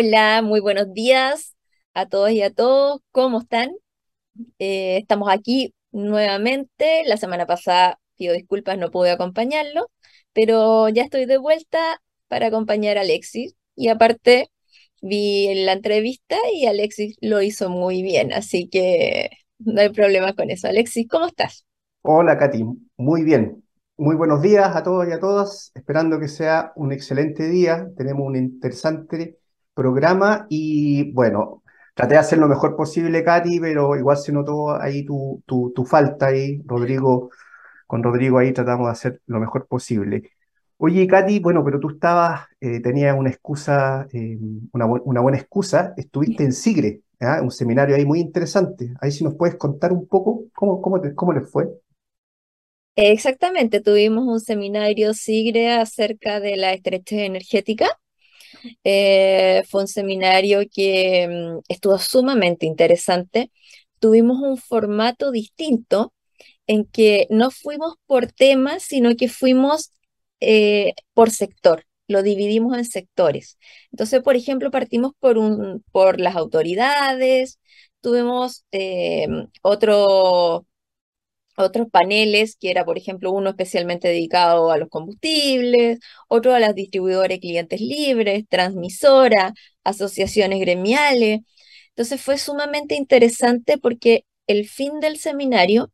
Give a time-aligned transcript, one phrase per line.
[0.00, 1.56] Hola, muy buenos días
[1.92, 3.00] a todos y a todos.
[3.10, 3.72] ¿Cómo están?
[4.60, 7.02] Eh, estamos aquí nuevamente.
[7.04, 9.90] La semana pasada, pido disculpas, no pude acompañarlo,
[10.32, 13.56] pero ya estoy de vuelta para acompañar a Alexis.
[13.74, 14.52] Y aparte,
[15.02, 20.48] vi la entrevista y Alexis lo hizo muy bien, así que no hay problema con
[20.50, 20.68] eso.
[20.68, 21.66] Alexis, ¿cómo estás?
[22.02, 22.62] Hola, Katy.
[22.98, 23.64] Muy bien.
[23.96, 25.72] Muy buenos días a todos y a todas.
[25.74, 27.88] Esperando que sea un excelente día.
[27.96, 29.37] Tenemos un interesante
[29.78, 31.62] programa y bueno,
[31.94, 35.86] traté de hacer lo mejor posible, Katy, pero igual se notó ahí tu, tu, tu
[35.86, 37.30] falta ahí, Rodrigo.
[37.86, 40.30] Con Rodrigo ahí tratamos de hacer lo mejor posible.
[40.78, 44.38] Oye, Katy, bueno, pero tú estabas, eh, tenías una excusa, eh,
[44.72, 47.40] una, bu- una buena excusa, estuviste en Sigre, ¿ah?
[47.42, 48.94] Un seminario ahí muy interesante.
[49.00, 51.68] Ahí si nos puedes contar un poco cómo, cómo, cómo les fue.
[52.96, 57.88] Exactamente, tuvimos un seminario SIGRE acerca de la estrechez energética.
[58.84, 63.50] Eh, fue un seminario que mm, estuvo sumamente interesante.
[64.00, 66.12] Tuvimos un formato distinto
[66.66, 69.92] en que no fuimos por temas, sino que fuimos
[70.40, 71.84] eh, por sector.
[72.08, 73.58] Lo dividimos en sectores.
[73.92, 77.60] Entonces, por ejemplo, partimos por un, por las autoridades,
[78.00, 79.26] tuvimos eh,
[79.62, 80.66] otro
[81.58, 85.98] otros paneles, que era, por ejemplo, uno especialmente dedicado a los combustibles,
[86.28, 89.54] otro a las distribuidoras y clientes libres, transmisora,
[89.84, 91.40] asociaciones gremiales.
[91.90, 95.92] Entonces fue sumamente interesante porque el fin del seminario,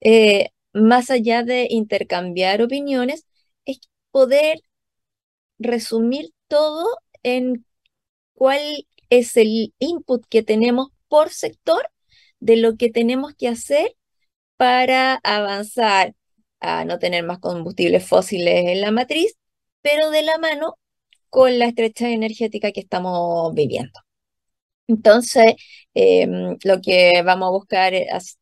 [0.00, 3.26] eh, más allá de intercambiar opiniones,
[3.64, 3.80] es
[4.10, 4.60] poder
[5.58, 6.86] resumir todo
[7.22, 7.64] en
[8.34, 11.90] cuál es el input que tenemos por sector
[12.40, 13.96] de lo que tenemos que hacer
[14.56, 16.14] para avanzar
[16.60, 19.36] a no tener más combustibles fósiles en la matriz,
[19.82, 20.78] pero de la mano
[21.30, 24.00] con la estrecha energética que estamos viviendo.
[24.88, 25.54] Entonces,
[25.94, 27.92] em, lo que vamos a buscar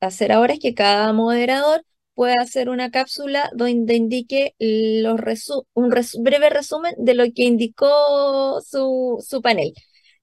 [0.00, 5.20] hacer ahora es que cada moderador pueda hacer una cápsula donde indique los
[5.74, 5.90] un
[6.22, 9.72] breve resumen de lo que indicó su, su panel.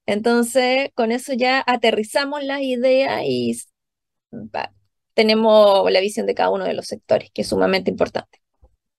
[0.06, 3.54] Entonces, con eso ya aterrizamos las ideas y
[5.14, 8.40] tenemos la visión de cada uno de los sectores, que es sumamente importante.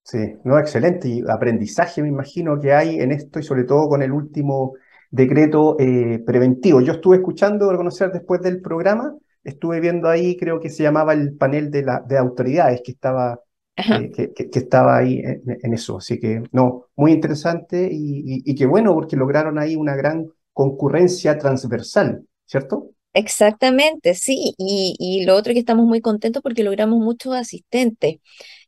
[0.04, 1.08] Sí, no, excelente.
[1.08, 4.74] Y aprendizaje me imagino que hay en esto y sobre todo con el último
[5.10, 6.82] decreto eh, preventivo.
[6.82, 11.36] Yo estuve escuchando, reconocer después del programa, estuve viendo ahí, creo que se llamaba el
[11.38, 13.40] panel de, la, de autoridades que estaba,
[13.88, 15.98] eh, que, que- que estaba ahí en, en eso.
[15.98, 20.28] Así que, no, muy interesante y, y, y qué bueno porque lograron ahí una gran
[20.52, 22.90] concurrencia transversal, ¿cierto?
[23.14, 24.56] Exactamente, sí.
[24.58, 28.18] Y, y lo otro que estamos muy contentos porque logramos muchos asistentes.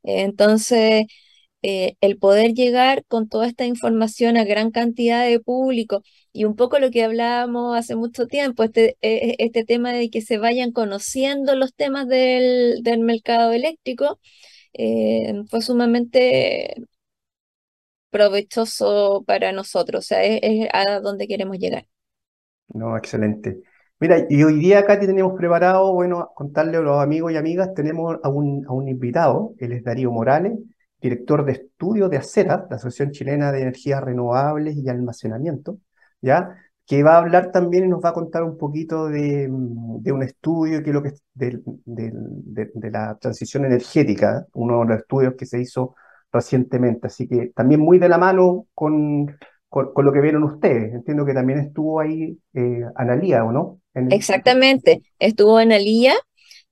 [0.03, 1.05] Entonces,
[1.63, 6.55] eh, el poder llegar con toda esta información a gran cantidad de público y un
[6.57, 10.71] poco lo que hablábamos hace mucho tiempo, este, eh, este tema de que se vayan
[10.73, 14.19] conociendo los temas del, del mercado eléctrico,
[14.73, 16.75] eh, fue sumamente
[18.09, 21.87] provechoso para nosotros, o sea, es, es a donde queremos llegar.
[22.73, 23.63] No, excelente.
[23.99, 28.17] Mira, y hoy día, Katy, tenemos preparado, bueno, contarle a los amigos y amigas, tenemos
[28.23, 30.53] a un, a un invitado, él es Darío Morales,
[31.01, 35.77] director de estudio de ACERA, la Asociación Chilena de Energías Renovables y Almacenamiento,
[36.21, 36.55] ¿ya?
[36.85, 40.23] Que va a hablar también y nos va a contar un poquito de, de un
[40.23, 41.61] estudio que lo que de,
[42.73, 45.95] de la transición energética, uno de los estudios que se hizo
[46.31, 47.07] recientemente.
[47.07, 49.35] Así que también muy de la mano con
[49.67, 50.93] con, con lo que vieron ustedes.
[50.93, 53.81] Entiendo que también estuvo ahí eh, Analía, ¿o no?
[53.95, 56.13] En el- Exactamente, estuvo en Alía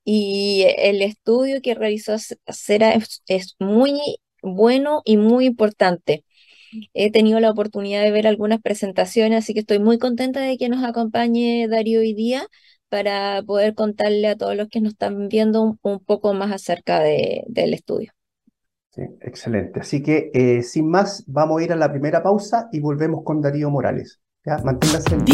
[0.05, 2.15] y el estudio que realizó
[2.47, 3.99] Cera es, es muy
[4.41, 6.23] bueno y muy importante.
[6.93, 10.69] He tenido la oportunidad de ver algunas presentaciones, así que estoy muy contenta de que
[10.69, 12.47] nos acompañe Darío hoy día
[12.89, 16.99] para poder contarle a todos los que nos están viendo un, un poco más acerca
[16.99, 18.11] de- del estudio.
[18.89, 19.79] Sí, excelente.
[19.79, 23.41] Así que, eh, sin más, vamos a ir a la primera pausa y volvemos con
[23.41, 24.19] Darío Morales.
[24.45, 24.57] ¿Ya?
[24.57, 25.25] Manténgase en.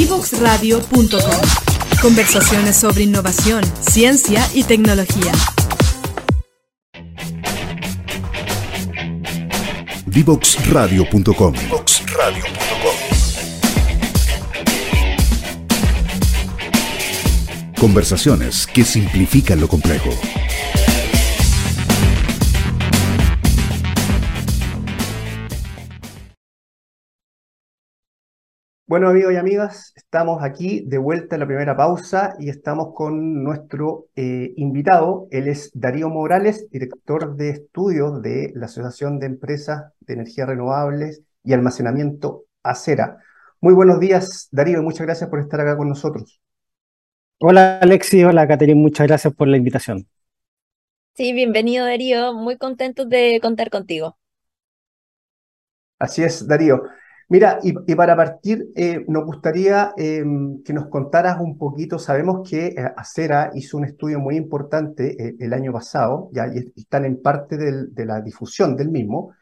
[2.02, 5.34] Conversaciones sobre innovación, ciencia y tecnología.
[10.06, 11.54] Divoxradio.com.
[17.78, 20.12] Conversaciones que simplifican lo complejo.
[28.90, 33.44] Bueno, amigos y amigas, estamos aquí de vuelta en la primera pausa y estamos con
[33.44, 35.28] nuestro eh, invitado.
[35.30, 41.22] Él es Darío Morales, director de estudios de la Asociación de Empresas de Energías Renovables
[41.44, 43.20] y Almacenamiento ACERA.
[43.62, 46.42] Muy buenos días, Darío, y muchas gracias por estar acá con nosotros.
[47.42, 50.08] Hola Alexi, hola Caterina, muchas gracias por la invitación.
[51.14, 54.18] Sí, bienvenido Darío, muy contentos de contar contigo.
[56.00, 56.82] Así es, Darío.
[57.32, 62.68] Mira, y, para partir, eh, nos gustaría em, que nos contaras un poquito, sabemos que
[62.68, 67.22] eh, Acera hizo un estudio muy importante eh, el año pasado, ya y están en
[67.22, 69.34] parte de la difusión del mismo,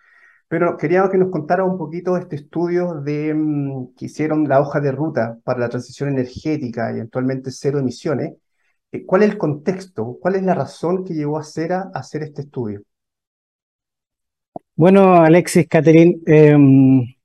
[0.50, 4.82] pero queríamos que nos contara un poquito este estudio de, mm, que hicieron la hoja
[4.82, 8.34] de ruta para la transición energética y eventualmente cero emisiones.
[9.06, 10.18] ¿Cuál es el contexto?
[10.22, 12.82] ¿Cuál es la razón que llevó a Acera a hacer este estudio?
[14.76, 17.17] Bueno, Alexis, Catherine, em,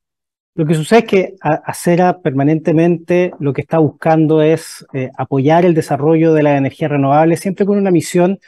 [0.54, 5.74] lo que sucede es que Acera permanentemente lo que está buscando es eh, apoyar el
[5.74, 8.38] desarrollo de la energía renovable, siempre con una misión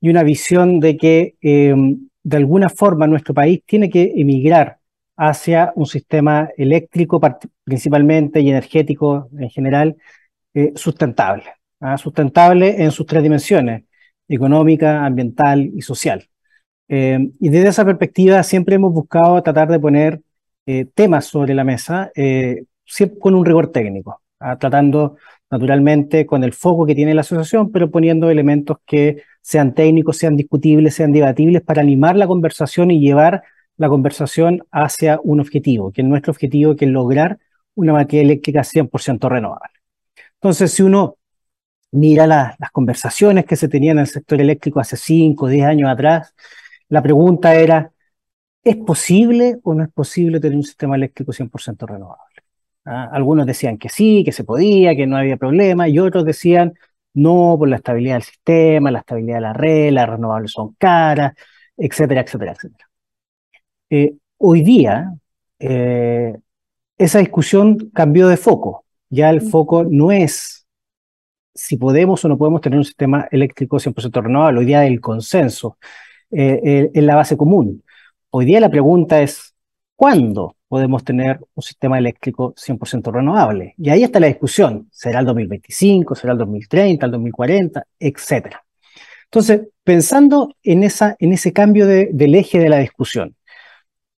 [0.00, 4.78] y una visión de que em, de alguna forma nuestro país tiene que emigrar
[5.16, 7.20] hacia un sistema eléctrico
[7.64, 9.96] principalmente y energético en general
[10.54, 11.44] eh, sustentable,
[11.80, 11.98] ¿ah?
[11.98, 13.84] sustentable en sus tres dimensiones,
[14.28, 16.28] económica, ambiental y social.
[16.88, 20.22] Eh, y desde esa perspectiva siempre hemos buscado tratar de poner
[20.70, 24.56] eh, temas sobre la mesa, eh, siempre con un rigor técnico, ¿ah?
[24.56, 25.16] tratando
[25.50, 30.36] naturalmente con el foco que tiene la asociación, pero poniendo elementos que sean técnicos, sean
[30.36, 33.42] discutibles, sean debatibles para animar la conversación y llevar
[33.76, 37.38] la conversación hacia un objetivo, que es nuestro objetivo, que es lograr
[37.74, 39.74] una materia eléctrica 100% renovable.
[40.34, 41.16] Entonces, si uno
[41.92, 45.90] mira las conversaciones que se tenían en el sector eléctrico hace 5 o 10 años
[45.90, 46.32] atrás,
[46.88, 47.92] la pregunta era,
[48.64, 52.42] ¿es posible o no es posible tener un sistema eléctrico 100% renovable?
[52.84, 53.08] ¿Ah?
[53.12, 56.74] Algunos decían que sí, que se podía, que no había problema, y otros decían,
[57.14, 61.34] no, por la estabilidad del sistema, la estabilidad de la red, las renovables son caras,
[61.76, 62.88] etcétera, etcétera, etcétera.
[63.90, 65.14] Eh, hoy día,
[65.58, 66.36] eh,
[66.98, 68.84] esa discusión cambió de foco.
[69.08, 70.66] Ya el foco no es
[71.54, 74.60] si podemos o no podemos tener un sistema eléctrico 100% renovable.
[74.60, 75.78] Hoy día el consenso
[76.30, 77.82] eh, en la base común.
[78.32, 79.54] Hoy día la pregunta es,
[79.96, 83.74] ¿cuándo podemos tener un sistema eléctrico 100% renovable?
[83.76, 84.88] Y ahí está la discusión.
[84.92, 86.14] ¿Será el 2025?
[86.14, 87.06] ¿Será el 2030?
[87.06, 87.84] ¿El 2040?
[87.98, 88.64] Etcétera.
[89.24, 93.34] Entonces, pensando en, esa, en ese cambio del eje de la discusión,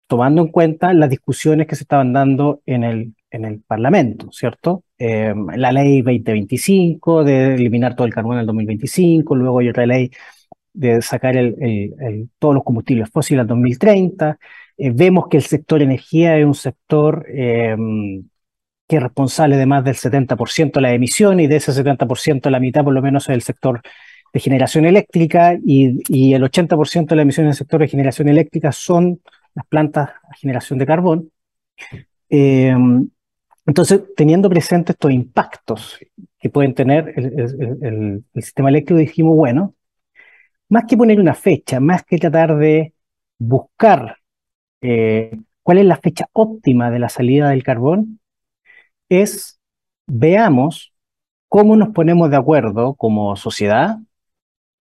[0.08, 4.84] tomando en cuenta las discusiones que se estaban dando en el, en el Parlamento, ¿cierto?
[4.98, 9.86] Eh, la ley 2025 de eliminar todo el carbón en el 2025, luego hay otra
[9.86, 10.12] ley
[10.74, 11.36] de sacar
[12.40, 14.38] todos los combustibles fósiles al 2030.
[14.78, 18.24] Eh, vemos que el sector energía es un sector em,
[18.88, 22.60] que es responsable de más del 70% de la emisión y de ese 70% la
[22.60, 23.82] mitad por lo menos es el sector
[24.34, 28.72] de generación eléctrica y, el 80% de la emisión en el sector de generación eléctrica
[28.72, 29.22] son
[29.56, 31.32] las plantas a generación de carbón.
[32.30, 33.10] Em,
[33.66, 36.00] entonces, teniendo presentes estos impactos
[36.40, 39.76] que pueden tener el, el sistema eléctrico, dijimos, bueno,
[40.72, 42.94] más que poner una fecha, más que tratar de
[43.38, 44.18] buscar
[44.82, 48.22] eh, cuál es la fecha óptima de la salida del carbón,
[49.10, 49.60] es
[50.08, 50.94] veamos
[51.50, 53.98] cómo nos ponemos de acuerdo como sociedad,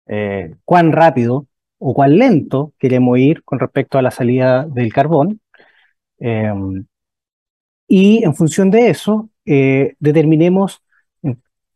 [0.08, 1.48] eh, cuán rápido
[1.80, 5.40] o cuán lento queremos ir con respecto a la salida del carbón.
[6.20, 6.86] Em,
[7.88, 10.82] y en función de eso, eh, determinemos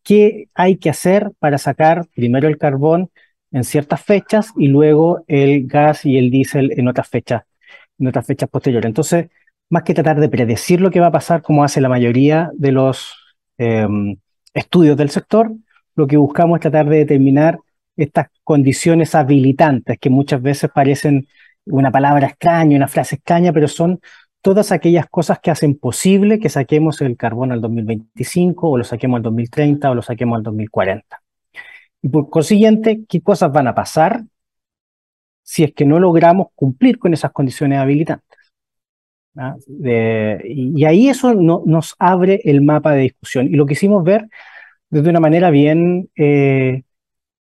[0.04, 3.12] qué hay que hacer para sacar primero el carbón
[3.52, 7.44] en ciertas fechas y luego el gas y el diésel en otras fechas,
[8.00, 8.88] en otras fechas posteriores.
[8.88, 9.30] Entonces,
[9.70, 12.72] más que tratar de predecir lo que va a pasar, como hace la mayoría de
[12.72, 13.16] los
[13.58, 14.18] em,
[14.54, 15.52] estudios del sector,
[15.96, 17.60] lo que buscamos es tratar de determinar
[17.96, 21.28] estas condiciones habilitantes que muchas veces parecen
[21.66, 24.00] una palabra extraña, una frase extraña, pero son
[24.42, 29.18] todas aquellas cosas que hacen posible que saquemos el carbón al 2025 o lo saquemos
[29.18, 31.21] al 2030 o lo saquemos al 2040.
[32.02, 34.24] Y por consiguiente, ¿qué cosas van a pasar
[35.44, 38.40] si es que no logramos cumplir con esas condiciones habilitantes?
[39.38, 39.56] ¿Ah?
[40.44, 43.48] y, ahí eso nos abre el mapa de discusión.
[43.48, 44.28] Y lo quisimos ver
[44.90, 46.84] desde una manera bien eh,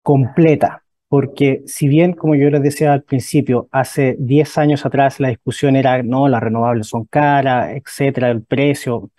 [0.02, 5.28] completa, porque si bien, como yo les decía al principio, hace 10 años atrás la
[5.28, 9.10] discusión era, no, las renovables son caras, etcétera, el precio,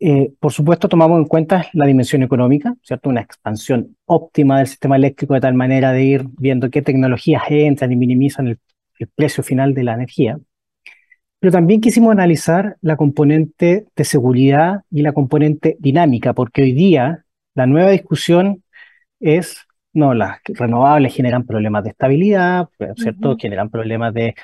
[0.00, 3.08] eh, por supuesto, tomamos en cuenta la dimensión económica, ¿cierto?
[3.08, 7.92] Una expansión óptima del sistema eléctrico de tal manera de ir viendo qué tecnologías entran
[7.92, 8.58] y minimizan el,
[9.14, 10.38] precio final de la energía.
[11.38, 17.24] Pero también quisimos analizar la componente de seguridad y la componente dinámica, porque hoy día
[17.54, 18.62] la nueva discusión
[19.20, 23.36] es, no, las renovables generan problemas de estabilidad, ¿cierto?
[23.38, 24.34] Generan problemas de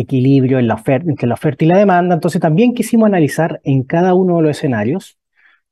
[0.00, 2.14] equilibrio en la oferta, entre la oferta y la demanda.
[2.14, 5.18] Entonces también quisimos analizar en cada uno de los escenarios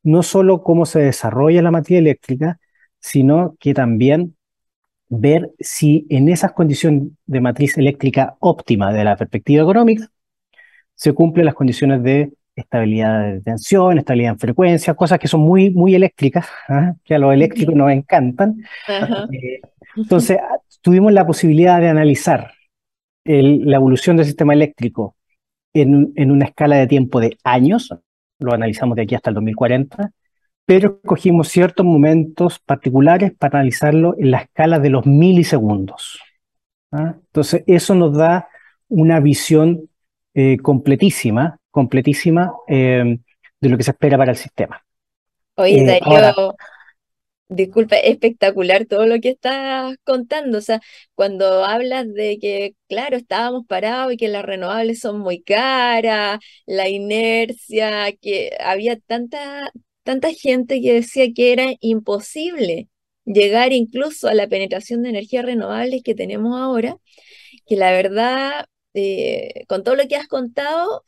[0.02, 2.60] no solo cómo se desarrolla la materia eléctrica,
[3.00, 4.36] sino que también
[5.08, 10.08] ver si en esas condiciones de matriz eléctrica óptima de la perspectiva económica
[10.94, 15.70] se cumplen las condiciones de estabilidad de tensión, estabilidad en frecuencia, cosas que son muy,
[15.70, 16.94] muy eléctricas, ¿ah?
[17.02, 18.62] que a los eléctricos nos encantan.
[19.32, 19.60] Eh,
[19.96, 20.38] entonces,
[20.80, 22.52] tuvimos la posibilidad de analizar
[23.24, 25.16] la evolución del sistema eléctrico
[25.72, 27.94] en, en, una escala de tiempo de años,
[28.38, 30.12] lo analizamos de aquí hasta el 2040,
[30.66, 36.18] pero escogimos ciertos momentos particulares para analizarlo en la escala de los milisegundos.
[36.92, 37.14] ¿ah?
[37.16, 38.48] Entonces, eso nos da
[38.88, 39.88] una visión
[40.32, 43.18] eh, completísima, completísima eh,
[43.60, 44.82] de lo que se espera para el sistema.
[45.56, 46.54] Oye, eh, Darío,
[47.54, 50.58] disculpa, espectacular todo lo que estás contando.
[50.58, 50.80] O sea,
[51.14, 56.88] cuando hablas de que, claro, estábamos parados y que las renovables son muy caras, la
[56.88, 59.70] inercia, que había tanta,
[60.02, 62.88] tanta gente que decía que era imposible
[63.24, 66.96] llegar incluso a la penetración de energías renovables que tenemos ahora,
[67.66, 71.04] que la verdad, eh, con todo lo que has contado,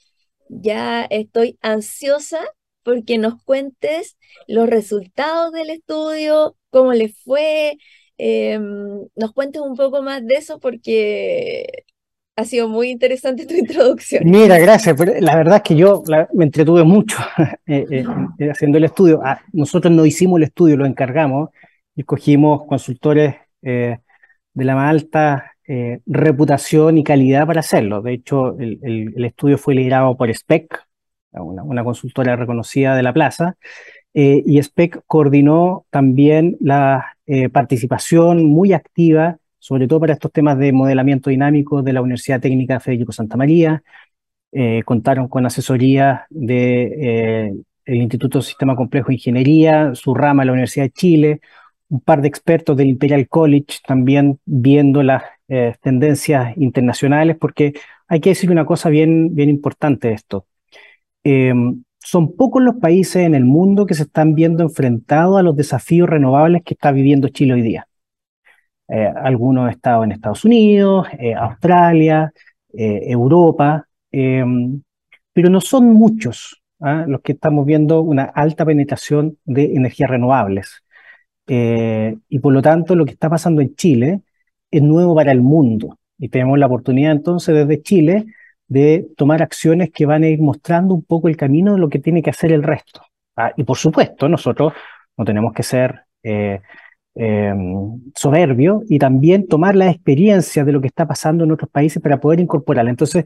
[0.48, 2.40] ya estoy ansiosa
[2.86, 4.16] porque nos cuentes
[4.46, 7.78] los resultados del estudio, cómo le fue,
[8.16, 11.66] em, nos cuentes un poco más de eso porque
[12.36, 14.22] ha sido muy interesante tu introducción.
[14.24, 14.96] Mira, gracias.
[15.20, 17.16] La verdad es que yo me entretuve mucho
[17.66, 18.04] eh, eh,
[18.38, 19.20] eh, haciendo el estudio.
[19.24, 21.50] Ah, nosotros no hicimos el estudio, lo encargamos
[21.96, 23.98] y escogimos consultores de
[24.54, 25.52] la más alta
[26.06, 28.00] reputación y calidad para hacerlo.
[28.00, 28.78] De hecho, el,
[29.16, 30.85] el estudio fue liderado por SPEC,
[31.42, 33.56] una, consultora reconocida de la plaza,
[34.14, 40.58] eh, y SPEC coordinó también la eh, participación muy activa, sobre todo para estos temas
[40.58, 43.82] de modelamiento dinámico de la Universidad Técnica Federico Santa María.
[44.52, 50.52] Eh, contaron con asesoría del el Instituto Sistema Complejo de Ingeniería, su rama de la
[50.52, 51.40] Universidad de Chile,
[51.88, 55.22] un par de expertos del Imperial College también viendo las
[55.80, 57.74] tendencias internacionales, porque
[58.08, 60.46] hay que decir una cosa bien, bien importante de esto.
[61.28, 65.56] Em, son pocos los países en el mundo que se están viendo enfrentados a los
[65.56, 67.88] desafíos renovables que está viviendo Chile hoy día.
[68.88, 72.32] Eh, algunos estados en Estados Unidos, eh, Australia,
[72.72, 74.80] eh, Europa, em,
[75.32, 77.04] pero no son muchos ¿ah?
[77.08, 80.82] los que estamos viendo una alta penetración de energías renovables.
[82.28, 84.22] y por lo tanto, lo que está pasando en Chile
[84.70, 85.98] es nuevo para el mundo.
[86.18, 88.26] Y tenemos la oportunidad entonces desde Chile
[88.68, 91.98] de tomar acciones que van a ir mostrando un poco el camino de lo que
[91.98, 93.02] tiene que hacer el resto.
[93.36, 94.72] Ah, y por supuesto, nosotros
[95.16, 96.60] no tenemos que ser eh,
[97.14, 102.02] em, soberbios y también tomar la experiencia de lo que está pasando en otros países
[102.02, 102.90] para poder incorporarla.
[102.90, 103.24] Entonces,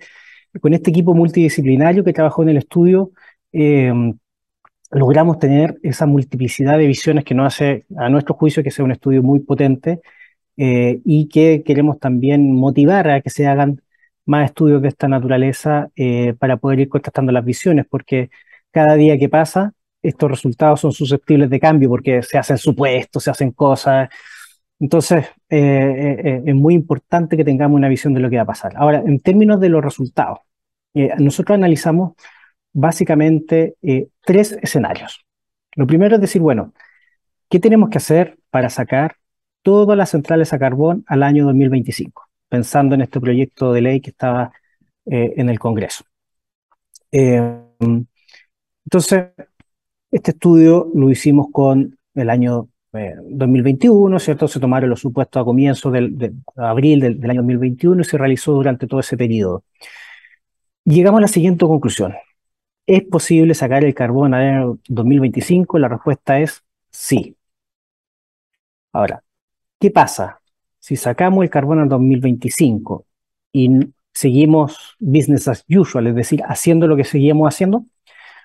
[0.61, 3.13] con este equipo multidisciplinario que trabajó en el estudio,
[3.53, 4.19] em,
[4.91, 8.93] logramos tener esa multiplicidad de visiones que nos hace, a nuestro juicio, que sea un
[8.93, 10.01] estudio muy potente
[10.57, 13.83] eh, y que queremos también motivar a que se hagan
[14.27, 18.31] más estudios de esta naturaleza eh, para poder ir contrastando las visiones, porque
[18.71, 19.73] cada día que pasa,
[20.03, 24.09] estos resultados son susceptibles de cambio, porque se hacen supuestos, se hacen cosas.
[24.79, 28.47] Entonces, eh, eh, es muy importante que tengamos una visión de lo que va a
[28.47, 28.73] pasar.
[28.77, 30.39] Ahora, en términos de los resultados,
[31.19, 32.15] nosotros analizamos
[32.73, 33.77] básicamente
[34.25, 35.25] tres escenarios.
[35.77, 36.73] Lo primero es decir, bueno,
[37.49, 39.17] ¿qué tenemos que hacer para sacar
[39.63, 42.30] todas las centrales a carbón al año 2025?
[42.51, 44.53] Pensando en este proyecto de ley que estaba
[45.07, 46.05] eh, en el Congreso.
[47.13, 47.41] Eh,
[48.85, 49.25] entonces,
[50.11, 54.49] este estudio lo hicimos con el año 2021, eh, ¿cierto?
[54.49, 58.53] Se tomaron los supuestos a comienzos del, de abril del, año 2021 y se realizó
[58.53, 59.65] durante todo ese periodo.
[60.85, 62.15] Llegamos a la siguiente conclusión.
[62.87, 65.79] ¿Es posible sacar el carbón al año 2025?
[65.79, 67.37] La respuesta es sí.
[68.93, 69.23] Ahora,
[69.79, 70.40] ¿qué pasa?
[70.81, 73.07] Si sacamos el carbón en 2025
[73.53, 73.71] y
[74.13, 77.85] seguimos business as usual, es decir, haciendo lo que seguimos haciendo,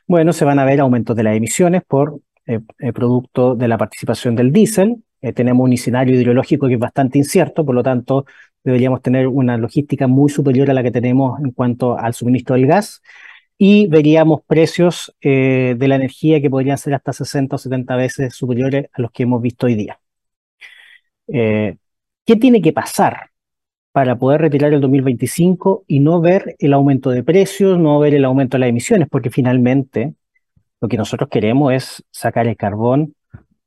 [0.08, 3.77] bueno, se van a ver aumentos de las emisiones por eh, eh, producto de la
[3.77, 5.04] participación del diésel.
[5.22, 8.25] Eh, tenemos un escenario hidrológico que es bastante incierto, por lo tanto,
[8.63, 12.68] deberíamos tener una logística muy superior a la que tenemos en cuanto al suministro del
[12.68, 13.01] gas
[13.58, 18.88] y veríamos precios de la energía que podrían ser hasta 60 o 70 veces superiores
[18.94, 20.00] a los que hemos visto hoy día.
[22.25, 23.29] ¿Qué tiene que pasar
[23.91, 28.25] para poder retirar el 2025 y no ver el aumento de precios, no ver el
[28.25, 29.08] aumento de las emisiones?
[29.10, 30.15] Porque finalmente
[30.82, 33.15] lo que nosotros queremos es sacar el carbón,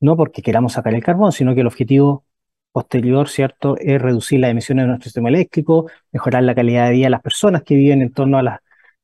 [0.00, 2.25] no porque queramos sacar el carbón, sino que el objetivo
[2.73, 7.07] posterior, ¿cierto?, es reducir las emisiones de nuestro sistema eléctrico, mejorar la calidad de vida
[7.07, 8.61] de las personas que viven en torno a,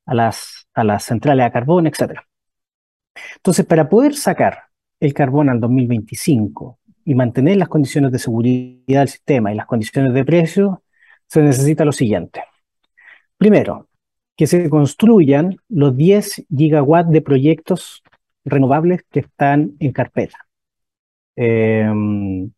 [0.06, 2.20] las centrales a carbón, etc.
[3.36, 4.64] Entonces, para poder sacar
[4.98, 10.14] el carbón al 2025 y mantener las condiciones de seguridad del sistema y las condiciones
[10.14, 10.82] de precio,
[11.26, 12.42] se necesita lo siguiente.
[13.36, 13.88] Primero,
[14.36, 18.02] que se construyan los 10 gigawatts de proyectos
[18.44, 20.38] renovables que están en carpeta.
[21.36, 22.50] Em,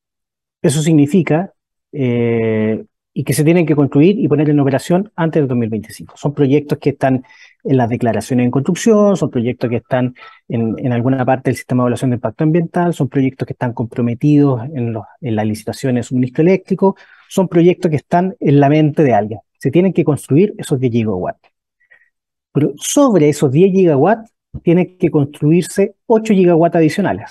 [0.62, 1.52] eso significa
[1.92, 2.84] eh,
[3.18, 6.18] y que se tienen que construir y poner en operación antes del 2025.
[6.18, 7.24] Son proyectos que están
[7.64, 10.14] en las declaraciones en construcción, son proyectos que están
[10.48, 14.64] en, alguna parte del sistema de evaluación de impacto ambiental, son proyectos que están comprometidos
[14.74, 16.94] en, los, en las licitaciones de suministro eléctrico,
[17.26, 19.40] son proyectos que están en la mente de alguien.
[19.56, 21.48] Se tienen que construir esos 10 gigawatts.
[22.52, 24.30] Pero sobre esos 10 gigawatts
[24.62, 27.30] tienen que construirse 8 gigawatts adicionales.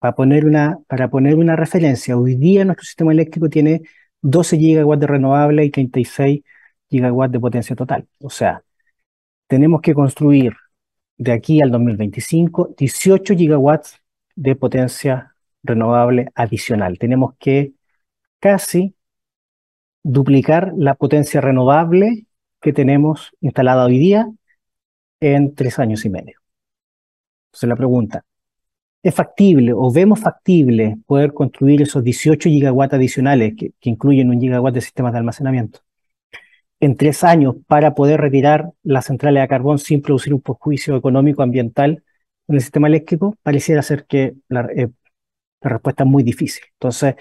[0.00, 3.82] Para poner, una, para poner una referencia, hoy día nuestro sistema eléctrico tiene
[4.24, 6.42] 12 gigawatts de renovable y 36
[6.90, 8.08] gigawatts de potencia total.
[8.20, 8.64] O sea,
[9.46, 10.54] tenemos que construir
[11.18, 14.00] de aquí al 2025 18 gigawatts
[14.34, 16.98] de potencia renovable adicional.
[16.98, 17.74] Tenemos que
[18.40, 18.94] casi
[20.02, 22.26] duplicar la potencia renovable
[22.60, 24.30] que tenemos instalada hoy día
[25.20, 26.38] en tres años y medio.
[27.48, 28.24] Entonces la pregunta,
[29.04, 34.74] ¿es factible o vemos factible poder construir esos 18 gigawatts adicionales que, incluyen un gigawatt
[34.74, 35.80] de sistemas de almacenamiento
[36.80, 41.42] en tres años para poder retirar las centrales a carbón sin producir un perjuicio económico
[41.42, 42.02] ambiental
[42.48, 43.36] en el sistema eléctrico?
[43.42, 44.88] Pareciera ser que la, eh,
[45.60, 46.64] la respuesta es muy difícil.
[46.72, 47.16] Entonces,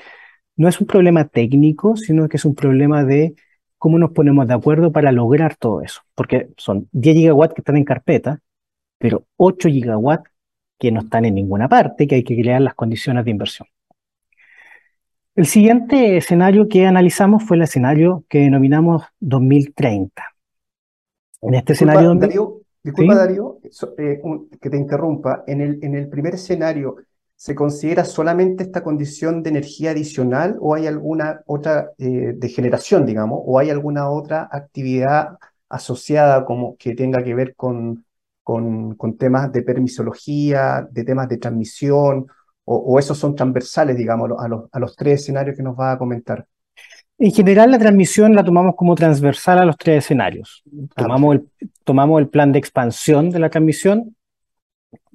[0.56, 3.36] no es un problema técnico, sino que es un problema de
[3.78, 6.02] cómo nos ponemos de acuerdo para lograr todo eso.
[6.16, 8.40] Porque son 10 gigawatts que están en carpeta,
[8.98, 10.33] pero 8 gigawatts
[10.80, 13.68] que no están en ninguna parte, que hay que crear las condiciones de inversión.
[15.36, 20.24] El siguiente escenario que analizamos fue el escenario que denominamos 2030.
[21.42, 22.14] En este escenario...
[22.16, 23.60] Darío, disculpa, Darío,
[23.98, 24.22] eh,
[24.62, 25.44] que te interrumpa.
[25.48, 26.98] En el, en el primer escenario,
[27.44, 33.06] ¿Se considera solamente esta condición de energía adicional o hay alguna otra eh, de generación,
[33.06, 38.06] digamos, o hay alguna otra actividad asociada como que tenga que ver con,
[38.44, 42.28] con, temas de permisología, de temas de transmisión,
[42.66, 45.98] o, esos son transversales, digamos, a los, a los tres escenarios que nos va a
[45.98, 46.46] comentar?
[47.18, 50.64] En general, la transmisión la tomamos como transversal a los tres escenarios.
[50.96, 51.50] Ah, tomamos, el,
[51.84, 54.16] tomamos el plan de expansión de la transmisión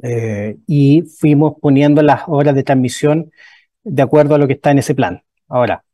[0.03, 3.31] eh, y fuimos poniendo las horas de transmisión
[3.83, 5.23] de acuerdo a lo que está en ese plan.
[5.49, 5.85] Ahora,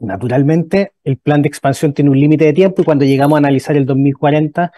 [0.00, 3.76] naturalmente, el plan de expansión tiene un límite de tiempo y cuando llegamos a analizar
[3.76, 4.72] el 2040,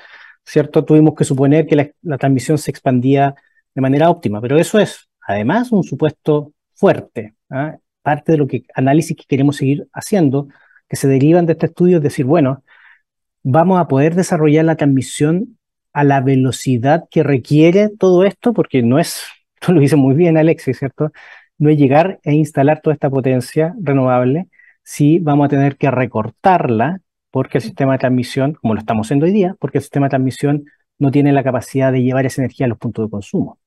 [0.47, 0.85] ¿cierto?
[0.85, 3.35] Tuvimos que suponer que la, transmisión se expandía
[3.75, 7.35] de manera óptima, pero eso es, además, un supuesto fuerte.
[7.51, 7.77] ¿ah?
[8.03, 10.49] Parte de lo que análisis que queremos seguir haciendo,
[10.89, 12.63] que se derivan de este estudio, es decir, bueno,
[13.43, 15.59] vamos a poder desarrollar la transmisión
[15.93, 19.25] a la velocidad que requiere todo esto, porque no es,
[19.61, 21.13] tú lo dices muy bien Alexis, ¿cierto?
[21.59, 24.49] No es llegar e instalar toda esta potencia renovable,
[24.83, 27.01] si vamos a tener que recortarla,
[27.37, 30.11] porque el sistema de transmisión, como lo estamos haciendo hoy día, porque el sistema de
[30.13, 30.65] transmisión
[30.99, 33.59] no tiene la capacidad de llevar esa energía a los puntos de consumo.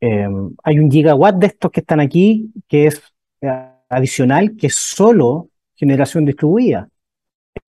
[0.00, 3.02] Em, hay un gigawatt de estos que están aquí, que es
[3.40, 6.90] eh, adicional, que es solo generación distribuida.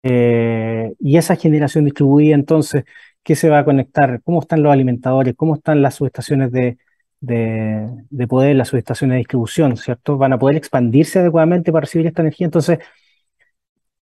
[0.02, 2.84] Eh, y esa generación distribuida, entonces,
[3.22, 6.78] qué se va a conectar, cómo están los alimentadores, cómo están las subestaciones de,
[7.20, 10.16] de, poder, las subestaciones de distribución, ¿cierto?
[10.16, 12.46] Van a poder expandirse adecuadamente para recibir esta energía.
[12.46, 12.78] Entonces,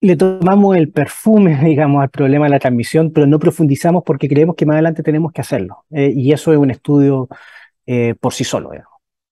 [0.05, 4.55] le tomamos el perfume, digamos, al problema de la transmisión, pero no profundizamos porque creemos
[4.55, 5.85] que más adelante tenemos que hacerlo.
[5.91, 7.27] Eh, y eso es un estudio
[7.85, 8.71] eh, por sí solo.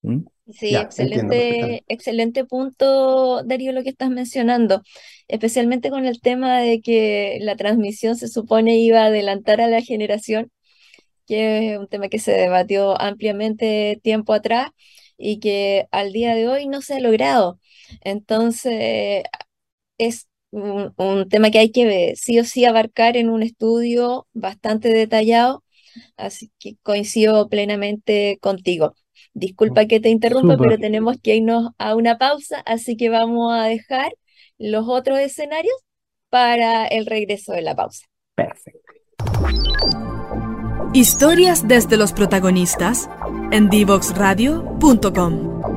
[0.02, 0.22] ¿Mm?
[0.52, 4.82] Sí, excelente, excelente punto, Darío, lo que estás mencionando,
[5.30, 9.82] especialmente con el tema de que la transmisión se supone iba a adelantar a la
[9.82, 10.52] generación,
[11.28, 14.72] que es un tema que se debatió ampliamente tiempo atrás
[15.18, 17.60] y que al día de hoy no se ha logrado.
[18.02, 19.24] Entonces,
[19.98, 24.90] es un, un tema que hay que sí o sí abarcar en un estudio bastante
[24.90, 25.64] detallado,
[26.16, 28.94] así que coincido plenamente contigo.
[29.34, 33.64] Disculpa que te interrumpa, pero tenemos que irnos a una pausa, así que vamos a
[33.64, 34.14] dejar
[34.60, 35.76] los otros escenarios
[36.30, 38.06] para el regreso de la pausa.
[38.36, 38.80] Perfecto.
[40.94, 43.10] Historias desde los protagonistas
[43.52, 45.73] en divoxradio.com.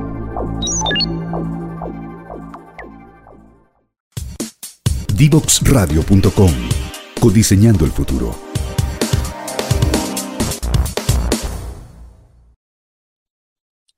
[5.17, 6.51] Divoxradio.com.
[7.19, 8.35] Codiseñando el futuro.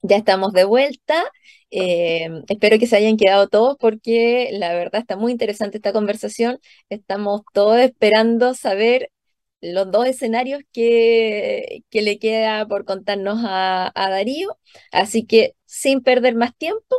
[0.02, 1.26] Ya estamos de vuelta.
[1.72, 6.60] Eh, espero que se hayan quedado todos porque la verdad está muy interesante esta conversación.
[6.88, 9.12] Estamos todos esperando saber
[9.60, 14.58] los dos escenarios que, que le queda por contarnos a, a Darío.
[14.94, 16.96] Así que sin perder más tiempo,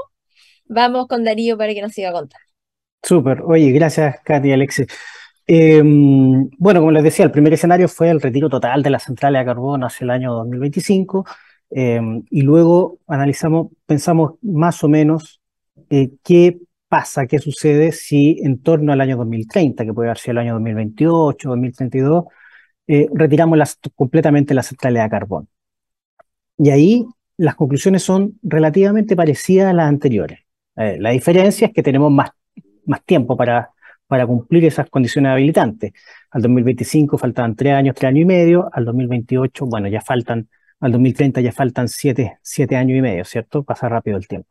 [0.67, 2.50] vamos con Darío para que nos siga contando.
[3.03, 3.43] Súper.
[3.43, 4.87] Oye, gracias, Katy y Alexis.
[5.47, 9.45] bueno, como les decía, el primer escenario fue el retiro total de la central de
[9.45, 11.25] carbón hacia el año 2025.
[11.71, 15.41] Em, y luego analizamos, pensamos más o menos
[15.89, 16.59] eh, qué
[16.89, 20.55] pasa, qué sucede si en torno al año 2030, que puede haber sido el año
[20.55, 22.25] 2028, 2032,
[22.89, 25.49] eh, retiramos las, completamente la centralidad de carbón.
[26.59, 30.41] Y ahí las conclusiones son relativamente parecidas a las anteriores.
[30.77, 32.31] Eh, la diferencia es que tenemos más,
[32.87, 33.71] más tiempo para,
[34.07, 35.93] para cumplir esas condiciones habilitantes.
[36.31, 40.49] Al 2025 faltaban tres años, tres años y medio, al 2028, bueno, ya faltan
[40.81, 42.39] al 2030 ya faltan siete,
[42.75, 43.63] años y medio, ¿cierto?
[43.63, 44.49] Pasa rápido el tiempo.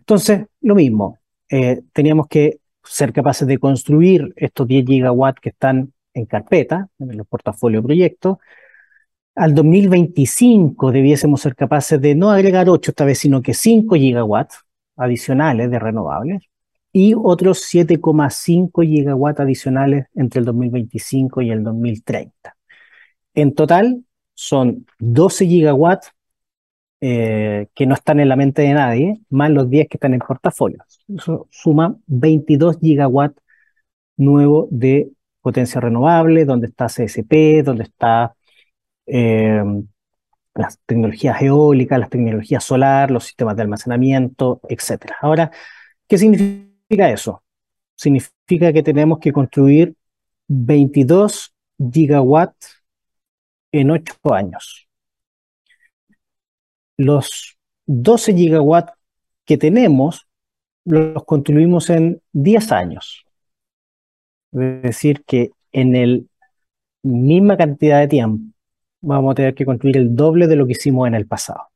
[0.00, 5.92] Entonces, lo mismo, eh, teníamos que ser capaces de construir estos 10 gigawatts que están
[6.14, 8.36] en carpeta, en los portafolios proyectos.
[9.34, 14.58] Al 2025 debiésemos ser capaces de no agregar 8 esta vez, sino que 5 gigawatts
[14.96, 16.42] adicionales de renovables
[16.92, 22.56] y otros 7,5 gigawatts adicionales entre el 2025 y el 2030.
[23.34, 26.12] En total, son 12 gigawatts
[27.00, 30.20] eh, que no están en la mente de nadie, más los 10 que están en
[30.20, 30.84] portafolio.
[31.08, 33.40] Eso suma 22 gigawatts
[34.16, 38.34] nuevos de potencia renovable, donde está CSP, donde está
[39.06, 39.64] eh,
[40.54, 45.12] las tecnologías eólicas, las tecnologías solar, los sistemas de almacenamiento, etc.
[45.20, 45.50] Ahora,
[46.06, 47.42] ¿qué significa eso?
[47.96, 49.94] Significa que tenemos que construir
[50.48, 51.54] 22
[51.92, 52.82] gigawatts
[53.72, 54.88] en ocho años.
[56.96, 58.92] Los 12 gigawatts
[59.44, 60.26] que tenemos
[60.84, 63.24] los construimos en 10 años.
[64.52, 66.28] Es decir, que en el
[67.02, 68.52] misma cantidad de tiempo
[69.00, 71.68] vamos a tener que construir el doble de lo que hicimos en el pasado.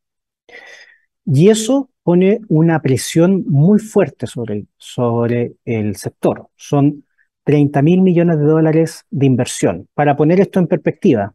[1.25, 6.47] Y eso pone una presión muy fuerte sobre el, sobre el sector.
[6.55, 7.05] Son
[7.43, 9.89] 30 mil millones de dólares de inversión.
[9.93, 11.35] Para poner esto en perspectiva,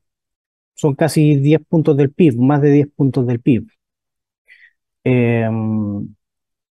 [0.74, 3.68] son casi 10 puntos del PIB, más de 10 puntos del PIB.
[5.04, 6.16] Em,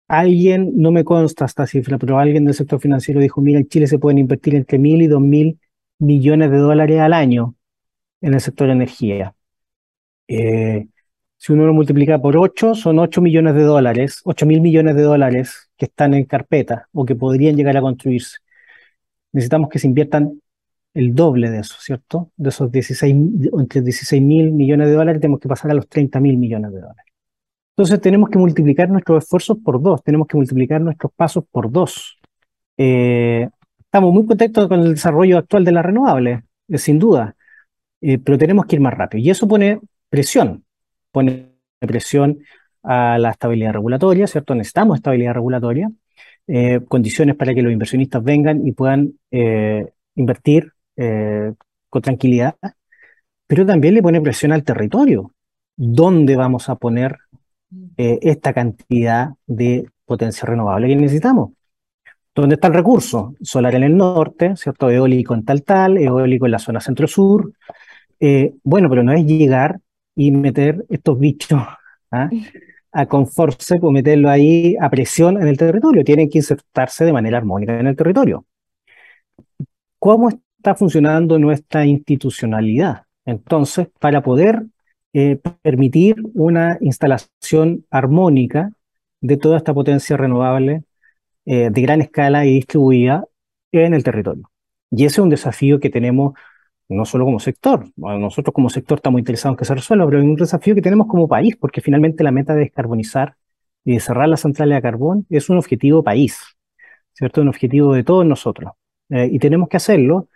[0.07, 3.88] alguien, no me consta esta cifra, pero alguien del sector financiero dijo, mira, en Chile
[3.88, 5.59] se pueden invertir entre mil y dos mil
[5.99, 7.55] millones de dólares al año
[8.21, 9.35] en el sector energía.
[10.29, 10.88] Eh,
[11.39, 15.04] si uno lo multiplica por 8, son 8 millones de dólares, 8 mil millones de
[15.04, 18.39] dólares que están en carpeta o que podrían llegar a construirse.
[19.32, 20.41] Necesitamos que se inviertan
[20.93, 22.32] el doble de eso, ¿cierto?
[22.36, 23.15] De esos 16,
[23.58, 26.82] entre 16 mil millones de dólares tenemos que pasar a los 30 mil millones de
[26.82, 27.06] dólares.
[27.71, 32.19] Entonces tenemos que multiplicar nuestros esfuerzos por dos, tenemos que multiplicar nuestros pasos por dos.
[32.78, 33.47] Eh,
[33.80, 37.38] estamos muy contentos con el desarrollo actual de las renovables, eh, sin duda,
[38.02, 39.23] eh, pero tenemos que ir más rápido.
[39.23, 40.65] Y eso pone presión,
[41.11, 42.39] pone presión
[42.83, 44.55] a la estabilidad regulatoria, ¿cierto?
[44.55, 45.91] Necesitamos estabilidad regulatoria,
[46.87, 49.13] condiciones para que los inversionistas vengan y puedan
[50.19, 51.53] invertir eh,
[51.89, 52.55] con tranquilidad,
[53.47, 55.33] pero también le pone presión al territorio.
[55.75, 57.17] ¿Dónde vamos a poner
[57.97, 61.51] eh, esta cantidad de potencia renovable que necesitamos?
[62.35, 63.33] ¿Dónde está el recurso?
[63.41, 64.89] Solar en el norte, ¿cierto?
[64.89, 67.53] Eólico en tal tal, eólico en la zona centro-sur.
[68.19, 69.79] Eh, bueno, pero no es llegar
[70.19, 71.62] y meter estos bichos
[72.12, 72.29] ¿ah?
[72.91, 76.03] a conforce o meterlo ahí a presión en el territorio.
[76.03, 78.45] Tienen que insertarse de manera armónica en el territorio.
[79.97, 83.03] ¿Cómo está funcionando nuestra institucionalidad.
[83.25, 84.65] Entonces, para poder
[85.13, 88.71] eh, permitir una instalación armónica
[89.21, 90.84] de toda esta potencia renovable
[91.45, 93.23] eh, de gran escala y distribuida
[93.71, 94.51] en el territorio.
[94.91, 96.34] Y ese es un desafío que tenemos
[96.89, 100.25] no solo como sector, nosotros como sector estamos interesados en que se resuelva, pero es
[100.25, 103.36] un desafío que tenemos como país, porque finalmente la meta de descarbonizar
[103.86, 106.58] y de cerrar las centrales de carbón es un objetivo país,
[107.13, 107.41] ¿cierto?
[107.41, 108.73] Un objetivo de todos nosotros.
[109.10, 110.28] Eh, y tenemos que hacerlo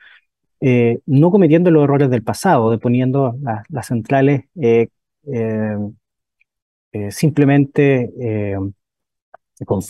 [0.62, 3.36] eh, no cometiendo los errores del pasado, de poniendo
[3.70, 4.88] las centrales eh,
[7.10, 8.12] simplemente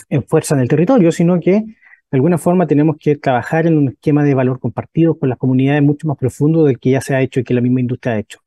[0.08, 1.64] en fuerza en el territorio, sino que
[2.10, 5.82] de alguna forma tenemos que trabajar en un esquema de valor compartido con las comunidades
[5.82, 8.18] mucho más profundo del que ya se ha hecho y que la misma industria ha
[8.18, 8.40] hecho.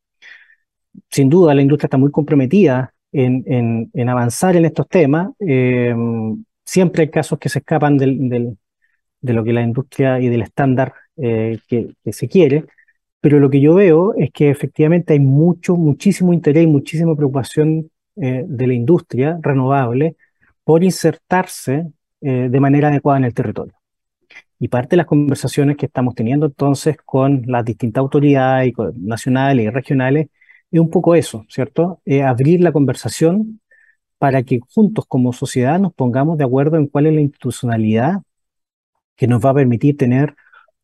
[1.09, 5.31] Sin duda, la industria está muy comprometida en, avanzar en estos temas.
[6.63, 11.59] siempre hay casos que se escapan de lo que la industria y del estándar eh,
[11.67, 12.65] que, se quiere,
[13.19, 17.89] pero lo que yo veo es que efectivamente hay mucho, muchísimo interés y muchísima preocupación
[18.17, 20.15] eh, de la industria renovable
[20.63, 21.87] por insertarse
[22.21, 23.73] eh, de manera adecuada en el territorio.
[24.59, 29.69] Y parte de las conversaciones que estamos teniendo entonces con las distintas autoridades nacionales y
[29.69, 30.27] regionales
[30.71, 32.01] es un poco eso, ¿cierto?
[32.25, 33.61] abrir la conversación
[34.17, 38.21] para que juntos como sociedad nos pongamos de acuerdo en cuál es la institucionalidad
[39.15, 40.35] que nos va a permitir tener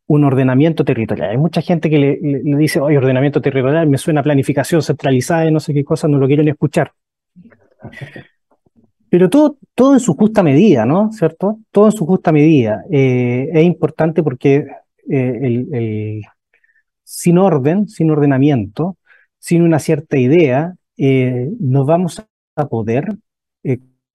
[0.08, 1.32] un ordenamiento territorial.
[1.32, 2.20] Hay mucha gente que le,
[2.58, 6.28] dice, oye, ordenamiento territorial, me suena planificación centralizada y no sé qué cosa, no lo
[6.28, 6.92] quieren escuchar.
[9.14, 11.12] Pero todo, todo en su justa medida, ¿no?
[11.12, 11.60] ¿Cierto?
[11.70, 12.84] Todo en su justa medida.
[12.92, 14.66] Eh, es importante porque
[15.08, 16.22] eh,
[17.04, 18.98] sin orden, sin ordenamiento,
[19.38, 23.06] sin una cierta idea, eh, nos vamos a poder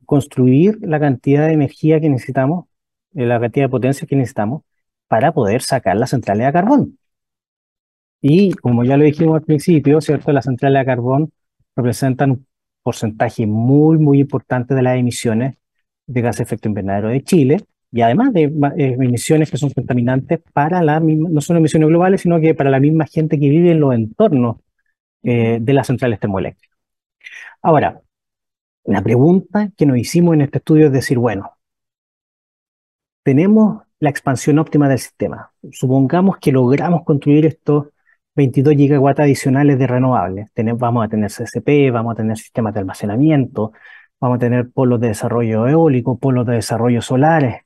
[0.04, 2.66] construir la cantidad de energía que necesitamos,
[3.12, 4.62] la cantidad de potencia que necesitamos
[5.06, 6.98] para poder sacar las centrales a carbón.
[8.20, 10.32] Y como ya lo dijimos al principio, ¿cierto?
[10.32, 11.30] Las centrales a carbón
[11.76, 12.48] representan
[12.88, 15.56] porcentaje muy, muy importante de las emisiones
[16.06, 17.58] de gas de efecto invernadero de Chile
[17.92, 22.22] y además de eh, emisiones que son contaminantes para la misma, no solo emisiones globales,
[22.22, 24.56] sino que para la misma gente que vive en los entornos
[25.22, 26.78] eh, de las centrales termoeléctricas.
[27.60, 28.00] Ahora,
[28.84, 31.58] la pregunta que nos hicimos en este estudio es decir, bueno,
[33.22, 35.52] tenemos la expansión óptima del sistema.
[35.72, 37.88] Supongamos que logramos construir estos
[38.38, 40.48] 22 gigawatts adicionales de renovables.
[40.76, 43.72] vamos a tener CSP, vamos a tener sistemas de almacenamiento,
[44.20, 47.62] vamos a tener polos de desarrollo eólico, polos de desarrollo solares.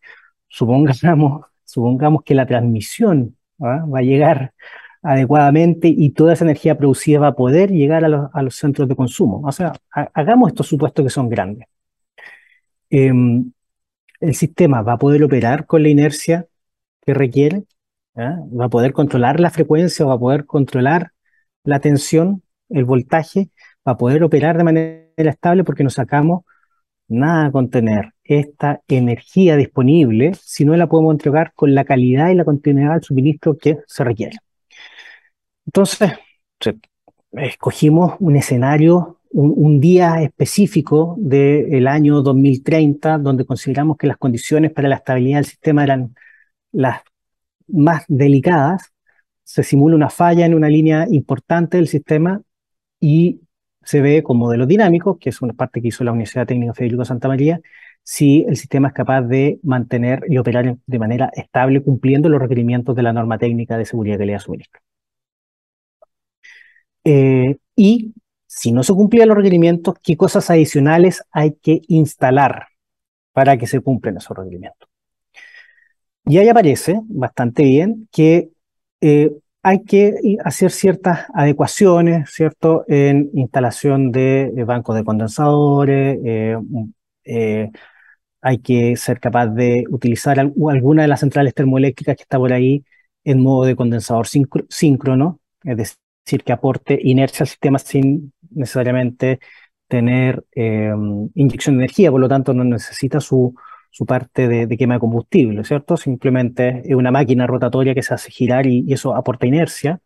[0.48, 3.84] Supongamos, supongamos que la transmisión ¿ah?
[3.86, 4.54] va a llegar
[5.02, 9.42] adecuadamente y toda esa energía producida va a poder llegar a los, centros de consumo.
[9.44, 11.68] O sea, hagamos estos supuestos que son grandes.
[12.88, 13.52] Em,
[14.20, 16.46] el sistema va a poder operar con la inercia
[17.04, 17.64] que requiere,
[18.16, 21.12] va a poder controlar la frecuencia, va a poder controlar
[21.64, 23.50] la tensión, el voltaje,
[23.86, 26.44] va a poder operar de manera estable porque no sacamos
[27.08, 32.34] nada con tener esta energía disponible si no la podemos entregar con la calidad y
[32.34, 34.38] la continuidad del suministro que se requiere.
[35.66, 36.12] Entonces,
[37.32, 44.88] escogimos un escenario un, día específico del año 2030, donde consideramos que las condiciones para
[44.88, 46.14] la estabilidad del sistema eran
[46.72, 47.00] las
[47.68, 48.92] más delicadas,
[49.44, 52.42] se simula una falla en una línea importante del sistema
[53.00, 53.40] y
[53.82, 57.04] se ve con modelos dinámicos, que es una parte que hizo la Universidad Técnica Federico
[57.04, 57.60] Santa María,
[58.02, 62.96] si el sistema es capaz de mantener y operar de manera estable cumpliendo los requerimientos
[62.96, 64.80] de la norma técnica de seguridad que le suministro.
[67.04, 68.14] Eh, y
[68.46, 72.68] si no se cumplían los requerimientos, qué cosas adicionales hay que instalar
[73.32, 74.91] para que se cumplan esos requerimientos.
[76.24, 78.50] Y ahí aparece bastante bien que
[79.00, 79.32] eh,
[79.62, 82.84] hay que hacer ciertas adecuaciones, ¿cierto?
[82.88, 86.56] En instalación de, bancos de condensadores, eh,
[87.24, 87.70] eh,
[88.40, 92.84] hay que ser capaz de utilizar alguna de las centrales termoeléctricas que está por ahí
[93.24, 99.38] en modo de condensador síncrono, es decir, que aporte inercia al sistema sin necesariamente
[99.86, 100.92] tener eh,
[101.34, 103.54] inyección de energía, por lo tanto no necesita su,
[103.92, 105.96] su parte de, quema de combustible, ¿cierto?
[105.96, 110.00] Simplemente es una máquina rotatoria que se hace girar y, eso aporta inercia.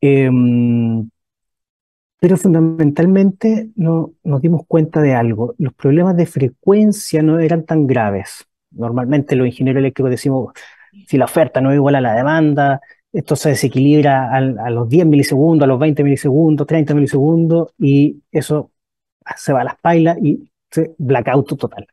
[0.00, 1.08] Em,
[2.20, 5.54] pero fundamentalmente no, nos dimos cuenta de algo.
[5.58, 8.46] Los problemas de frecuencia no eran tan graves.
[8.72, 10.52] Normalmente los ingenieros eléctricos decimos,
[11.06, 12.80] si la oferta no es igual a la demanda,
[13.12, 18.72] esto se desequilibra a, los 10 milisegundos, a los 20 milisegundos, 30 milisegundos, y eso
[19.36, 20.50] se va a las pailas y
[20.98, 21.86] blackout total.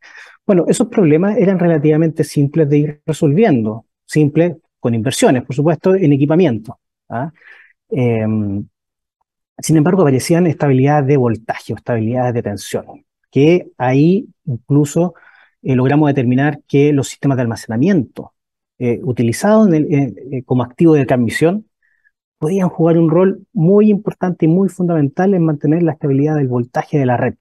[0.46, 6.12] Bueno, esos problemas eran relativamente simples de ir resolviendo, simples con inversiones, por supuesto, en
[6.12, 6.80] equipamiento.
[7.10, 7.32] ¿ah?
[7.90, 8.68] Em,
[9.58, 15.14] sin embargo, aparecían estabilidades de voltaje o estabilidades de tensión, que ahí incluso
[15.62, 18.34] eh, logramos determinar que los sistemas de almacenamiento
[18.80, 21.68] eh, utilizados eh, como activo de transmisión
[22.38, 26.98] podían jugar un rol muy importante y muy fundamental en mantener la estabilidad del voltaje
[27.00, 27.36] de la red.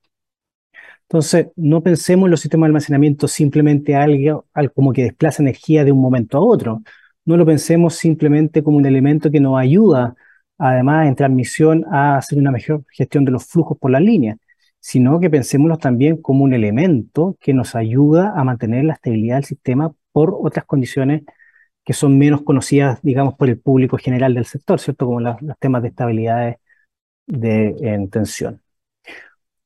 [1.12, 5.84] Entonces, no pensemos en los sistemas de almacenamiento simplemente algo, algo como que desplaza energía
[5.84, 6.82] de un momento a otro.
[7.26, 10.14] No lo pensemos simplemente como un elemento que nos ayuda,
[10.56, 14.38] además, en transmisión a hacer una mejor gestión de los flujos por la línea,
[14.80, 19.44] sino que pensémoslo también como un elemento que nos ayuda a mantener la estabilidad del
[19.44, 21.24] sistema por otras condiciones
[21.84, 25.06] que son menos conocidas, digamos, por el público general del sector, ¿cierto?
[25.06, 26.56] Como los temas de estabilidad
[27.26, 28.62] de, en tensión.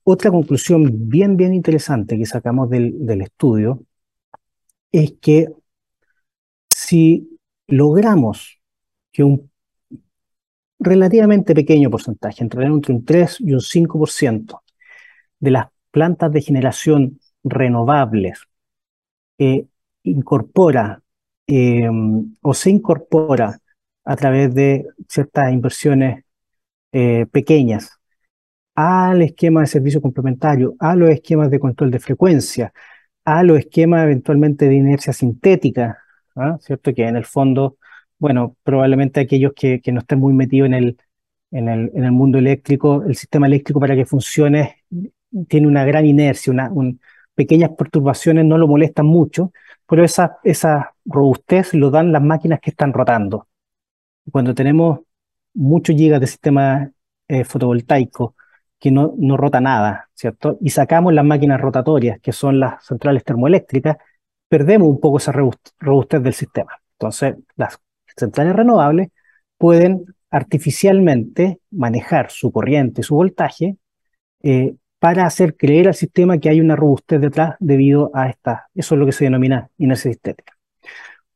[0.09, 3.83] Otra conclusión bien, bien interesante que sacamos del, del estudio
[4.93, 5.49] es que
[6.71, 8.61] si logramos
[9.11, 9.51] que un
[10.79, 14.63] relativamente pequeño porcentaje, entre un 3 y un 5%,
[15.41, 18.39] de las plantas de generación renovables
[19.39, 19.67] eh,
[20.05, 21.03] incorpora
[21.49, 21.91] eh,
[22.43, 23.59] o se incorpora
[24.05, 26.25] a través de ciertas inversiones
[26.93, 27.96] eh, pequeñas
[28.77, 32.73] al esquema de servicio complementario, a los esquemas de control de frecuencia,
[33.25, 35.99] a los esquemas eventualmente de inercia sintética,
[36.37, 36.59] ¿ah?
[36.61, 36.95] ¿cierto?
[36.95, 37.79] Que en el fondo,
[38.19, 40.99] bueno, probablemente aquellos que, que no estén muy metidos en el,
[41.51, 44.85] en el, en el mundo eléctrico, el sistema eléctrico para que funcione
[45.49, 46.71] tiene una gran inercia, una,
[47.35, 49.53] pequeñas perturbaciones no lo molestan mucho,
[49.89, 53.49] pero esa, esa robustez lo dan las máquinas que están rotando.
[54.31, 55.01] Cuando tenemos
[55.55, 56.91] muchos gigas de sistema
[57.29, 58.36] eh, fotovoltaico
[58.79, 60.59] que no, no rota nada, ¿cierto?
[60.61, 63.97] Y sacamos las máquinas rotatorias, que son las centrales termoeléctricas,
[64.49, 66.73] perdemos un poco esa robustez del sistema.
[66.99, 67.79] Entonces, las
[68.17, 69.09] centrales renovables
[69.59, 73.77] pueden artificialmente manejar su corriente su voltaje
[74.43, 78.95] eh, para hacer creer al sistema que hay una robustez detrás debido a esta, eso
[78.95, 80.55] es lo que se denomina inercia estética.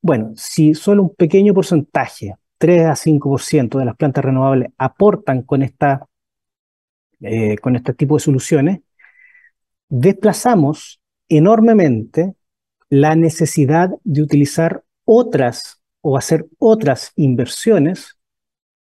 [0.02, 5.62] Bueno, si solo un pequeño porcentaje, 3 a 5% de las plantas renovables aportan con,
[5.62, 6.06] esta,
[7.20, 8.80] eh, con este tipo de soluciones,
[9.88, 12.34] desplazamos enormemente
[12.88, 18.18] la necesidad de utilizar otras o hacer otras inversiones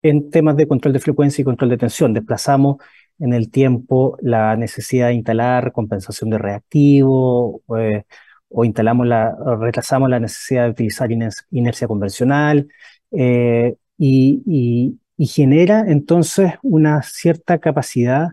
[0.01, 2.13] en temas de control de frecuencia y control de tensión.
[2.13, 2.77] Desplazamos
[3.19, 8.03] en el tiempo la necesidad de instalar compensación de reactivo eh,
[8.49, 11.09] o instalamos la, retrasamos la necesidad de utilizar
[11.51, 12.67] inercia convencional
[13.12, 18.30] eh, y, genera entonces una cierta capacidad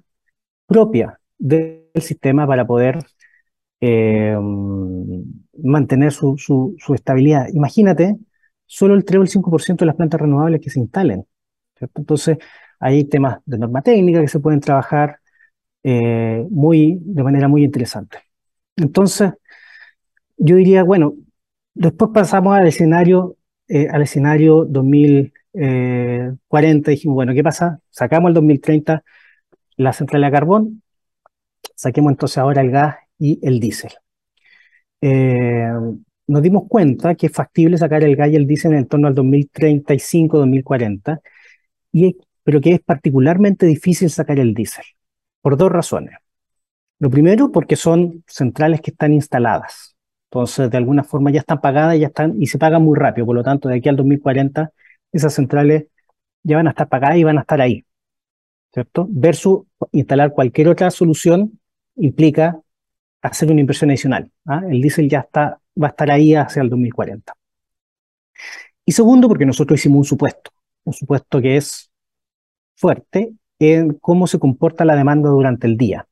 [0.66, 2.99] propia del sistema para poder
[3.81, 4.37] eh,
[5.62, 7.49] mantener su, su, estabilidad.
[7.53, 8.16] Imagínate,
[8.66, 11.27] solo el 3 o el 5% de las plantas renovables que se instalen.
[11.95, 12.38] Entonces,
[12.79, 15.21] hay temas de norma técnica que se pueden trabajar
[15.83, 18.19] eh, muy, de manera muy interesante.
[18.77, 19.33] Entonces,
[20.37, 21.14] yo diría, bueno,
[21.75, 23.37] después pasamos al escenario,
[23.69, 24.64] eh, al escenario
[25.53, 27.81] 2040, dijimos, bueno, ¿qué pasa?
[27.91, 29.03] Sacamos el 2030
[29.77, 30.83] la central de carbón,
[31.75, 33.93] saquemos entonces ahora el gas y el diésel.
[35.01, 35.71] Eh,
[36.27, 39.15] nos dimos cuenta que es factible sacar el gas y el diésel en torno al
[39.15, 41.21] 2035-2040
[41.93, 44.85] y pero que es particularmente difícil sacar el diésel,
[45.41, 46.15] por dos razones.
[46.99, 49.95] Lo primero, porque son centrales que están instaladas.
[50.31, 53.27] Entonces, de alguna forma ya están pagadas ya están, y se pagan muy rápido.
[53.27, 54.73] Por lo tanto, de aquí al 2040,
[55.12, 55.87] esas centrales
[56.42, 57.85] ya van a estar pagadas y van a estar ahí.
[58.73, 59.07] ¿Cierto?
[59.11, 61.59] Versus instalar cualquier otra solución
[61.96, 62.61] implica
[63.23, 64.31] hacer una inversión adicional.
[64.46, 64.62] ¿ah?
[64.68, 67.35] El diésel ya está, va a estar ahí hacia el 2040.
[68.85, 70.51] Y segundo, porque nosotros hicimos un supuesto.
[70.85, 71.90] Un supuesto que es
[72.77, 76.07] fuerte en cómo se comporta la demanda durante el día.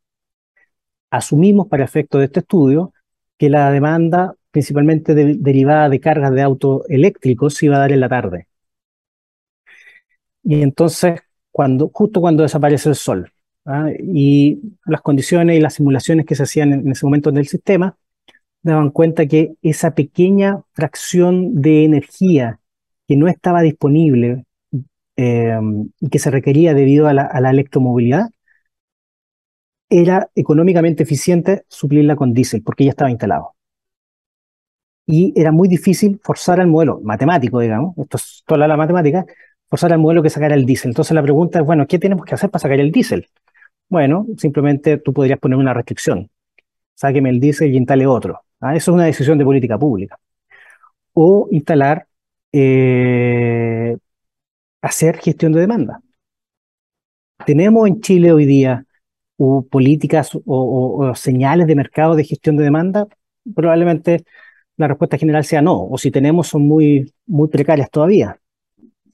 [1.11, 2.93] Asumimos para efecto de este estudio
[3.39, 8.01] que la demanda principalmente derivada de cargas de autos eléctricos se iba a dar en
[8.01, 8.48] la tarde.
[10.49, 11.21] Y entonces,
[11.53, 13.31] cuando, justo cuando desaparece el sol,
[13.67, 13.91] ¿ah?
[13.99, 17.99] y las condiciones y las simulaciones que se hacían en, ese momento en el sistema,
[18.63, 22.61] daban cuenta que esa pequeña fracción de energía
[23.07, 24.47] que no estaba disponible
[25.17, 25.59] eh,
[26.11, 28.31] que se requería debido a la, electromovilidad,
[29.91, 33.55] era económicamente eficiente suplirla con diésel, porque ya estaba instalado.
[35.05, 39.27] Y era muy difícil forzar al modelo matemático, digamos, esto es toda la matemática,
[39.69, 40.91] forzar al modelo que sacara el diésel.
[40.91, 43.29] Entonces la pregunta es, bueno, ¿qué tenemos que hacer para sacar el diésel?
[43.89, 46.31] Bueno, simplemente tú podrías poner una restricción.
[46.95, 48.43] Sáqueme el diésel y instale otro.
[48.61, 48.77] ¿ah?
[48.77, 50.19] Eso es una decisión de política pública.
[51.15, 52.07] O instalar
[52.53, 53.97] eh,
[54.83, 56.01] hacer gestión de demanda.
[57.47, 58.85] ¿Tenemos en Chile hoy día
[59.71, 63.07] políticas o, señales de mercado de gestión de demanda?
[63.55, 64.25] Probablemente
[64.77, 68.39] la respuesta general sea no, o si tenemos son muy, muy precarias todavía.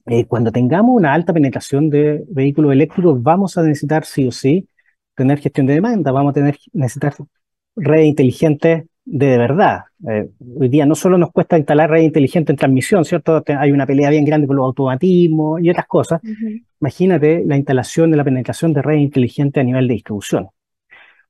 [0.07, 4.67] Eh, cuando tengamos una alta penetración de vehículos eléctricos, vamos a necesitar sí o sí
[5.15, 7.15] tener gestión de demanda, vamos a tener, necesitar
[7.75, 9.81] redes inteligentes de, verdad.
[10.07, 10.29] Eh,
[10.59, 13.43] hoy día no solo nos cuesta instalar red inteligente en transmisión, ¿cierto?
[13.47, 16.21] Hay una pelea bien grande por los automatismos y otras cosas.
[16.79, 20.49] Imagínate la instalación de la penetración de red inteligente a nivel de distribución.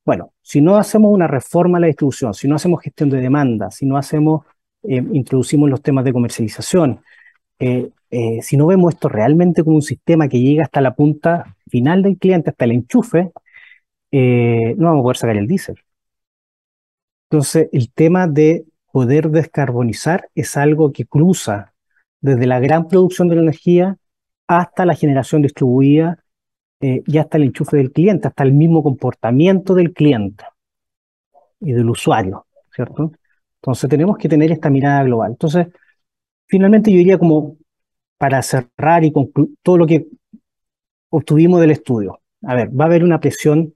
[0.04, 3.72] Bueno, si no hacemos una reforma a la distribución, si no hacemos gestión de demanda,
[3.72, 4.46] si no hacemos,
[4.84, 7.02] eh, introducimos los temas de comercialización,
[7.60, 7.90] eh,
[8.42, 12.18] si no vemos esto realmente como un sistema que llega hasta la punta final del
[12.18, 13.32] cliente, hasta el enchufe,
[14.12, 15.76] no vamos a poder sacar el diésel.
[17.30, 21.74] Entonces, el tema de poder descarbonizar es algo que cruza
[22.22, 23.98] desde la gran producción de la energía
[24.48, 26.24] hasta la generación distribuida
[26.82, 30.46] eh, ya hasta el enchufe del cliente, hasta el mismo comportamiento del cliente
[31.60, 33.12] y del usuario, ¿cierto?
[33.62, 35.32] Entonces tenemos que tener esta mirada global.
[35.32, 35.68] Entonces,
[36.48, 37.58] finalmente yo diría como
[38.18, 40.08] para cerrar y concluir todo lo que
[41.10, 42.22] obtuvimos del estudio.
[42.44, 43.74] A ver, va a haber una presión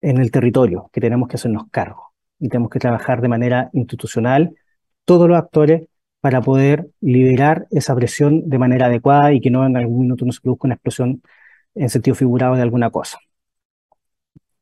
[0.00, 4.54] en el territorio que tenemos que hacernos cargo y tenemos que trabajar de manera institucional
[5.04, 5.88] todos los actores
[6.20, 10.40] para poder liberar esa presión de manera adecuada y que no en algún minuto nos
[10.40, 11.22] produzca una explosión
[11.74, 13.18] en sentido figurado de alguna cosa.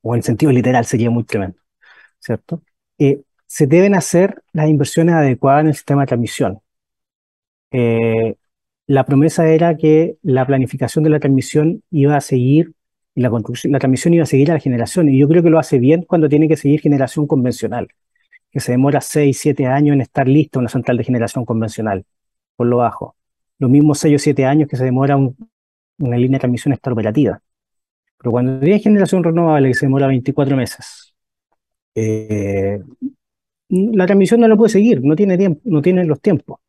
[0.03, 1.59] O en sentido literal sería muy tremendo,
[2.21, 2.63] ¿cierto?
[2.99, 6.61] Eh, se deben hacer las inversiones adecuadas en el sistema de transmisión.
[7.71, 8.37] Eh,
[8.87, 12.73] la promesa era que la planificación de la transmisión iba a seguir
[13.15, 15.09] la, construcción, la transmisión iba a seguir a la generación.
[15.09, 17.89] Y yo creo que lo hace bien cuando tiene que seguir generación convencional,
[18.51, 22.05] que se demora 6, 7 años en estar lista una central de generación convencional,
[22.57, 23.17] por lo bajo.
[23.59, 27.41] Los mismos 6 o 7 años que se demora una línea de transmisión estar operativa.
[28.19, 31.15] Pero cuando tiene generación renovable que se demora 24 meses,
[31.95, 32.81] eh,
[33.69, 36.61] la transmisión no la puede seguir, no tiene, tiempo, no tiene los tiempos.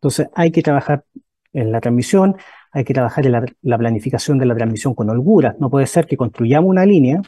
[0.00, 1.04] Entonces hay que trabajar
[1.52, 2.36] en la transmisión,
[2.72, 5.56] hay que trabajar en la, planificación de la transmisión con holgura.
[5.60, 7.20] No puede ser que construyamos una línea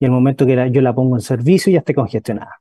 [0.00, 2.60] y el momento que yo la pongo en servicio ya esté congestionada.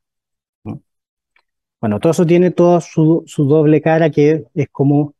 [1.81, 5.13] Bueno, todo eso tiene toda su, doble cara que es como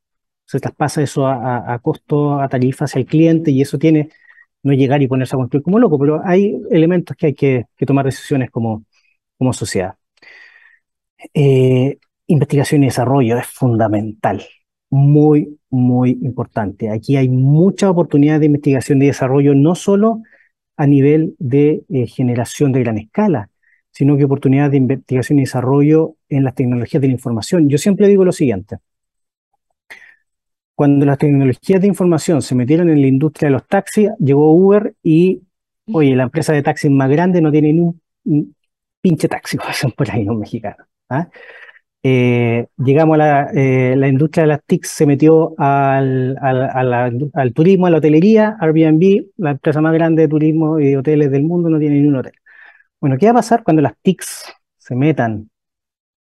[0.45, 4.09] se traspasa eso a, costo, a tarifa hacia el cliente y eso tiene
[4.63, 8.05] no llegar y ponerse a construir como loco, pero hay elementos que hay que, tomar
[8.05, 8.86] decisiones como,
[9.38, 9.95] como sociedad.
[11.34, 11.97] Eh,
[12.28, 14.43] investigación y desarrollo es fundamental,
[14.89, 16.89] muy, muy importante.
[16.89, 20.21] Aquí hay mucha oportunidad de investigación y desarrollo, no solo
[20.78, 23.49] a nivel de eh, generación de gran escala,
[23.91, 27.69] sino que oportunidad de investigación y desarrollo en las tecnologías de la información.
[27.69, 28.78] Yo siempre digo lo siguiente.
[30.76, 34.93] Cuando las tecnologías de información se metieron en la industria de los taxis, llegó Uber
[35.01, 35.43] y,
[35.93, 38.55] oye, la empresa de taxis más grande no tiene ni un,
[38.99, 39.57] pinche taxi,
[39.95, 40.84] por ahí, no mexicano.
[41.09, 41.30] ¿ah?
[42.08, 46.36] Eh, llegamos a la, eh, la, industria de las TICs, se metió al,
[47.56, 51.68] turismo, a la hotelería, Airbnb, la empresa más grande de turismo y hoteles del mundo,
[51.68, 52.34] no tiene ni un hotel.
[53.01, 55.49] Bueno, ¿qué va a pasar cuando las TICs se metan,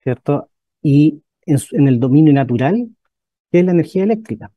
[0.03, 0.51] ¿cierto?
[0.83, 2.89] Y en, el dominio natural,
[3.51, 4.51] que es la energía eléctrica.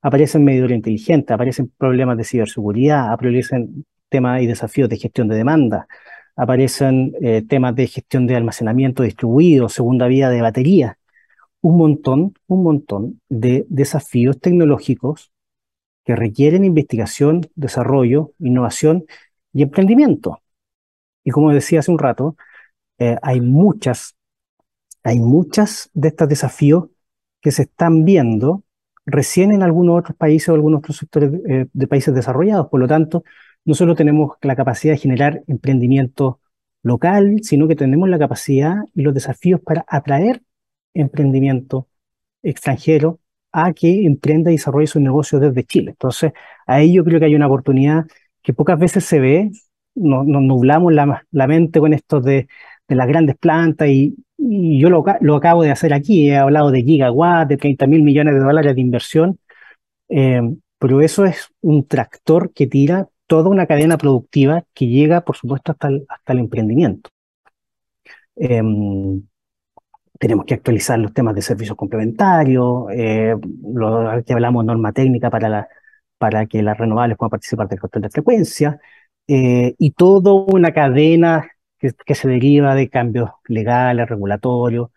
[0.00, 5.86] Aparecen medidores inteligentes, aparecen problemas de ciberseguridad, aparecen temas y desafíos de gestión de demanda,
[6.36, 10.98] aparecen eh, temas de gestión de almacenamiento distribuido, segunda vía de batería,
[11.60, 15.32] un montón, un montón de desafíos tecnológicos
[16.04, 19.04] que requieren investigación, desarrollo, innovación
[19.52, 20.40] y emprendimiento.
[21.24, 22.36] Y como decía hace un rato,
[22.98, 24.16] eh, hay muchas,
[25.02, 26.88] hay muchas de estos desafíos
[27.40, 28.64] que se están viendo
[29.06, 32.68] recién en algunos otros países o algunos otros sectores eh, de países desarrollados.
[32.68, 33.24] Por lo tanto,
[33.64, 36.40] no solo tenemos la capacidad de generar emprendimiento
[36.82, 40.42] local, sino que tenemos la capacidad y los desafíos para atraer
[40.94, 41.88] emprendimiento
[42.42, 43.20] extranjero
[43.52, 45.90] a que emprenda y desarrolle su negocio desde Chile.
[45.90, 46.32] Entonces,
[46.66, 48.06] ahí yo creo que hay una oportunidad
[48.42, 49.50] que pocas veces se ve,
[49.94, 52.48] nos, nublamos la, mente con esto de,
[52.88, 57.56] las grandes plantas y, yo lo, acabo de hacer aquí, he hablado de gigawatts, de
[57.58, 59.38] 30 mil millones de dólares de inversión,
[60.08, 60.40] eh,
[60.78, 65.72] pero eso es un tractor que tira toda una cadena productiva que llega, por supuesto,
[65.72, 67.10] hasta el, hasta el emprendimiento.
[68.36, 69.22] Em,
[70.18, 73.36] tenemos que actualizar los temas de servicios complementarios, eh,
[74.26, 75.68] que hablamos norma técnica para, la,
[76.18, 78.80] para que las renovables puedan participar del control de frecuencia,
[79.28, 84.90] eh, y toda una cadena que, que, se deriva de cambios legales, regulatorios.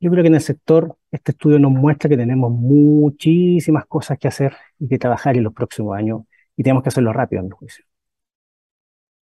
[0.00, 4.28] Yo creo que en el sector este estudio nos muestra que tenemos muchísimas cosas que
[4.28, 6.22] hacer y que trabajar en los próximos años
[6.56, 7.84] y tenemos que hacerlo rápido en el juicio.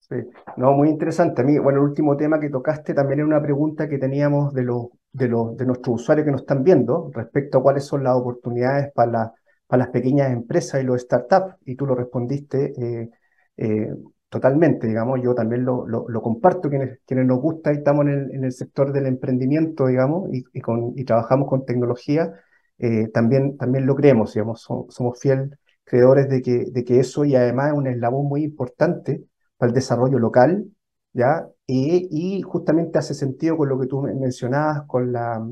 [0.09, 0.17] Sí,
[0.59, 1.41] no, muy interesante.
[1.41, 4.63] A mí, bueno, el último tema que tocaste también era una pregunta que teníamos de,
[4.63, 8.15] los de, los de nuestros usuarios que nos están viendo respecto a cuáles son las
[8.15, 9.33] oportunidades para, la,
[9.67, 13.11] para las pequeñas empresas y los startups, y tú lo respondiste eh,
[13.57, 13.95] eh,
[14.29, 18.31] totalmente, digamos, yo también lo, lo, comparto, quienes, quienes nos gusta y estamos en el,
[18.33, 22.33] en el sector del emprendimiento, digamos, y, con, y trabajamos con tecnología,
[22.79, 25.51] eh, también, también lo creemos, digamos, somos, somos fieles
[25.85, 29.25] creedores de que, de que eso y además es un eslabón muy importante
[29.57, 30.67] para el desarrollo local,
[31.13, 31.47] ¿ya?
[31.67, 35.47] Y, justamente hace sentido con lo que tú mencionabas, con la,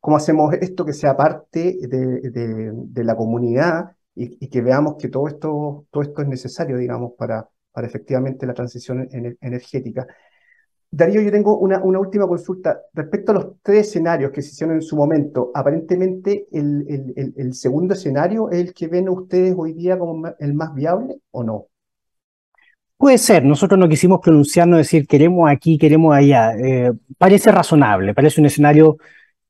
[0.00, 5.08] cómo hacemos esto que sea parte de, de, la comunidad y, y, que veamos que
[5.08, 9.08] todo esto, todo esto es necesario, digamos, para, para efectivamente la transición
[9.40, 10.06] energética.
[10.90, 12.80] Darío, yo tengo una, última consulta.
[12.94, 18.50] Respecto a los tres escenarios que se hicieron en su momento, aparentemente el, segundo escenario
[18.50, 21.66] es el que ven ustedes hoy día como el más viable o no?
[22.96, 26.54] Puede ser, nosotros no quisimos pronunciarnos, decir queremos aquí, queremos allá.
[26.56, 28.96] Eh, parece razonable, parece un escenario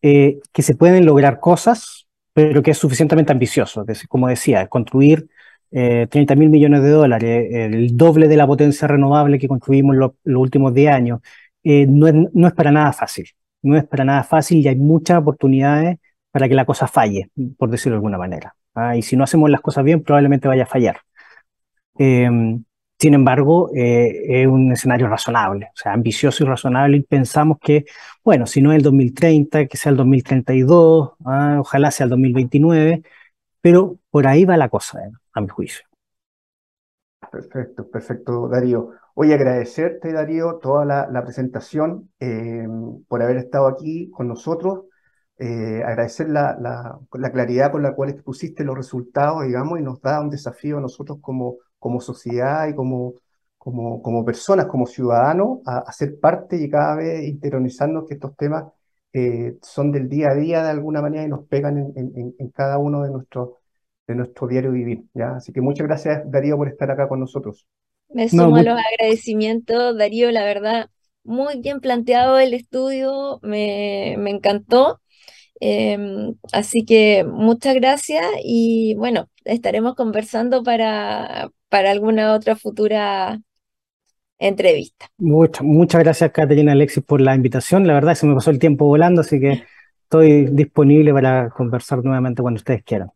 [0.02, 3.84] eh, que se pueden lograr cosas, pero que es suficientemente ambicioso.
[4.08, 5.28] Como decía, construir
[5.78, 10.12] eh, 30 mil millones de dólares, el doble de la potencia renovable que construimos los
[10.24, 11.20] últimos 10 años,
[11.64, 12.06] eh, no,
[12.48, 13.28] es, para nada fácil.
[13.62, 15.98] No es para nada fácil y hay muchas oportunidades
[16.30, 18.54] para que la cosa falle, por decirlo de alguna manera.
[18.74, 18.96] ¿ah?
[18.96, 20.98] Y si no hacemos las cosas bien, probablemente vaya a fallar.
[21.98, 22.28] Eh,
[22.98, 27.84] sin embargo, eh, es un escenario razonable, o sea, ambicioso y razonable, y pensamos que,
[28.24, 33.02] bueno, si no es el 2030, que sea el 2032, ah, ojalá sea el 2029,
[33.60, 35.86] pero por ahí va la cosa, eh, a mi juicio.
[37.30, 38.90] Perfecto, perfecto, Darío.
[39.14, 42.66] Hoy agradecerte, Darío, toda la, presentación, eh,
[43.08, 44.84] por haber estado aquí con nosotros,
[45.38, 50.30] agradecer la, la, claridad con la cual expusiste los resultados, digamos, y nos da un
[50.30, 56.96] desafío a nosotros como sociedad y como, personas, como ciudadanos, a, ser parte y cada
[56.96, 58.64] vez interiorizarnos que estos temas
[59.12, 63.02] eh, son del día a día de alguna manera y nos pegan en, cada uno
[63.02, 63.50] de nuestros
[64.06, 65.04] de nuestro diario vivir.
[65.14, 65.36] ¿ya?
[65.36, 67.66] Así que muchas gracias, Darío, por estar acá con nosotros.
[68.08, 70.90] Me sumo a los agradecimientos, Darío, la verdad,
[71.24, 75.00] muy bien planteado el estudio, me, me encantó.
[75.58, 83.40] Em, así que muchas gracias y bueno, estaremos conversando para, para alguna otra futura
[84.38, 85.06] entrevista.
[85.18, 87.86] Muchas, muchas gracias, Caterina Alexis, por la invitación.
[87.86, 89.64] La verdad se me pasó el tiempo volando, así que
[90.02, 93.10] estoy disponible para conversar nuevamente cuando ustedes quieran.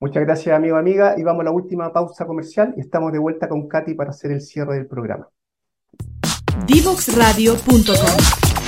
[0.00, 1.14] Muchas gracias, amigo, amiga.
[1.18, 4.30] Y vamos a la última pausa comercial y estamos de vuelta con Katy para hacer
[4.30, 5.28] el cierre del programa.
[6.66, 7.94] Divoxradio.com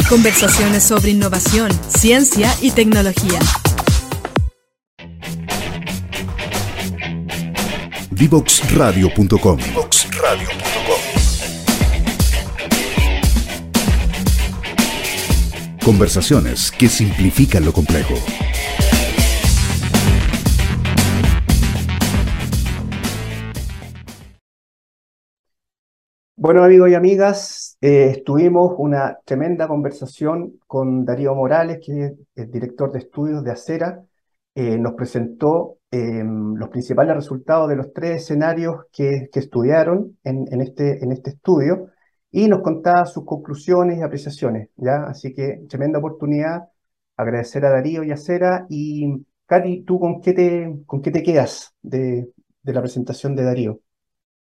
[0.08, 3.38] Conversaciones sobre innovación, ciencia y tecnología.
[8.10, 9.58] Divoxradio.com
[15.84, 18.14] Conversaciones que simplifican lo complejo.
[26.42, 32.50] Bueno, amigos y amigas, eh, estuvimos una tremenda conversación con Darío Morales, que es el
[32.50, 34.02] director de estudios de Acera.
[34.54, 41.04] Eh, nos presentó em, los principales resultados de los tres escenarios que, estudiaron en, este,
[41.04, 41.90] en este estudio
[42.30, 44.70] y nos contaba sus conclusiones y apreciaciones.
[44.76, 45.04] ¿ya?
[45.04, 46.70] Así que tremenda oportunidad.
[47.18, 48.66] Agradecer a Darío y Acera.
[48.70, 52.32] Y Katy, ¿tú con qué te, con qué te quedas de,
[52.62, 53.80] de la presentación de Darío?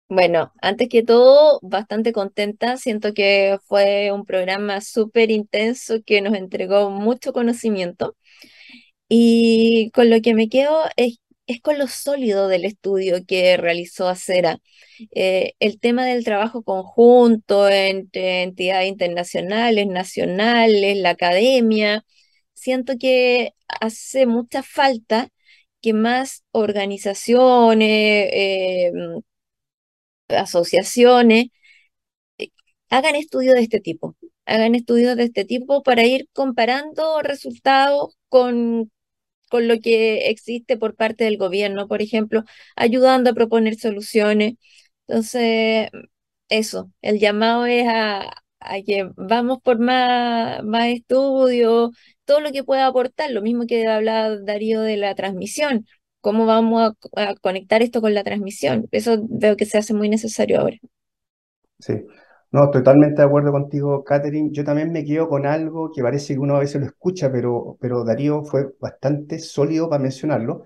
[0.08, 2.76] Bueno, antes que todo, bastante contenta.
[2.76, 8.16] Siento que fue un programa súper intenso que nos entregó mucho conocimiento.
[9.08, 14.08] Y con lo que me quedo es, es con lo sólido del estudio que realizó
[14.08, 14.58] Acera.
[15.14, 22.04] Eh, el tema del trabajo conjunto entre entidades internacionales, nacionales, la academia.
[22.54, 25.28] Siento que hace mucha falta
[25.82, 28.92] que más organizaciones, eh,
[30.28, 31.46] asociaciones,
[32.90, 34.16] hagan estudios de este tipo,
[34.46, 38.90] hagan estudios de este tipo para ir comparando resultados con,
[39.50, 42.44] con lo que existe por parte del gobierno, por ejemplo,
[42.76, 44.54] ayudando a proponer soluciones.
[45.08, 45.90] Entonces,
[46.48, 48.32] eso, el llamado es a,
[48.86, 51.90] que vamos por más, más estudios,
[52.24, 55.86] todo lo que pueda aportar, lo mismo que hablaba Darío de la transmisión
[56.26, 58.88] cómo vamos a, conectar esto con la transmisión.
[58.90, 60.76] Eso veo que se hace muy necesario ahora.
[61.78, 62.04] Sí,
[62.50, 64.48] no, totalmente de acuerdo contigo, Catherine.
[64.50, 67.78] Yo también me quedo con algo que parece que uno a veces lo escucha, pero,
[67.80, 70.64] pero Darío fue bastante sólido para mencionarlo.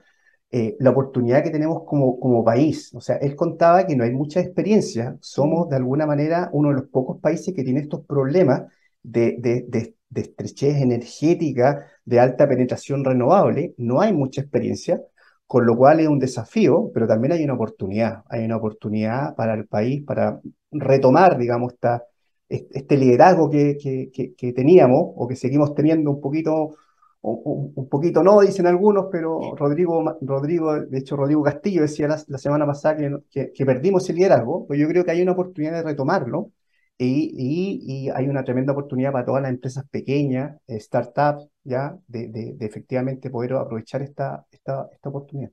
[0.51, 2.95] Eh, la oportunidad que tenemos como, como país.
[2.95, 5.19] O sea, él contaba que no hay mucha experiencia.
[5.21, 8.63] Somos de alguna manera uno de los pocos países que tiene estos problemas
[9.03, 13.75] de, de, de, de estrechez energética, de alta penetración renovable.
[13.77, 15.03] No hay mucha experiencia
[15.51, 19.55] con lo cual es un desafío, pero también hay una oportunidad, hay una oportunidad para
[19.55, 20.41] el país para
[20.71, 22.05] retomar, digamos, esta,
[22.49, 26.77] este liderazgo que, que, teníamos o que seguimos teniendo un poquito,
[27.23, 32.65] un, poquito no, dicen algunos, pero Rodrigo, Rodrigo, de hecho Rodrigo Castillo decía la, semana
[32.65, 32.97] pasada
[33.29, 36.53] que, que, perdimos el liderazgo, pues yo creo que hay una oportunidad de retomarlo
[36.97, 42.29] y, y, hay una tremenda oportunidad para todas las empresas pequeñas, eh, startups, ya, de,
[42.29, 45.51] de, efectivamente poder aprovechar esta, esta, esta oportunidad.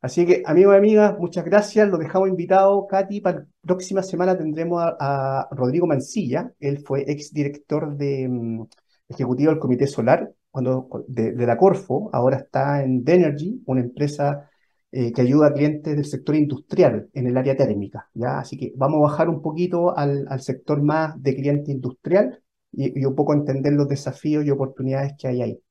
[0.00, 1.88] Así que, amigos y amigas, muchas gracias.
[1.88, 3.20] Lo dejamos invitado, Katy.
[3.20, 6.52] Para la próxima semana tendremos a, Rodrigo Mancilla.
[6.58, 8.64] Él fue exdirector de, mm,
[9.08, 12.10] ejecutivo del Comité Solar cuando, de, la Corfo.
[12.12, 14.50] Ahora está en Denergy, una empresa
[14.90, 18.08] eh, que ayuda a clientes del sector industrial en el área térmica.
[18.14, 18.40] ¿ya?
[18.40, 22.42] Así que vamos a bajar un poquito al, sector más de cliente industrial
[22.72, 25.62] y, y un poco entender los desafíos y oportunidades que hay ahí.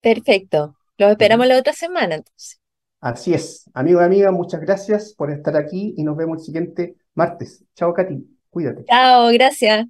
[0.00, 0.76] Perfecto.
[0.98, 2.60] Los esperamos la otra semana, entonces.
[3.00, 3.70] Así es.
[3.74, 7.64] Amigo y amiga, muchas gracias por estar aquí y nos vemos el siguiente martes.
[7.76, 8.26] Chao, Katy.
[8.50, 8.88] Cuídate.
[8.88, 9.86] Chao, gracias.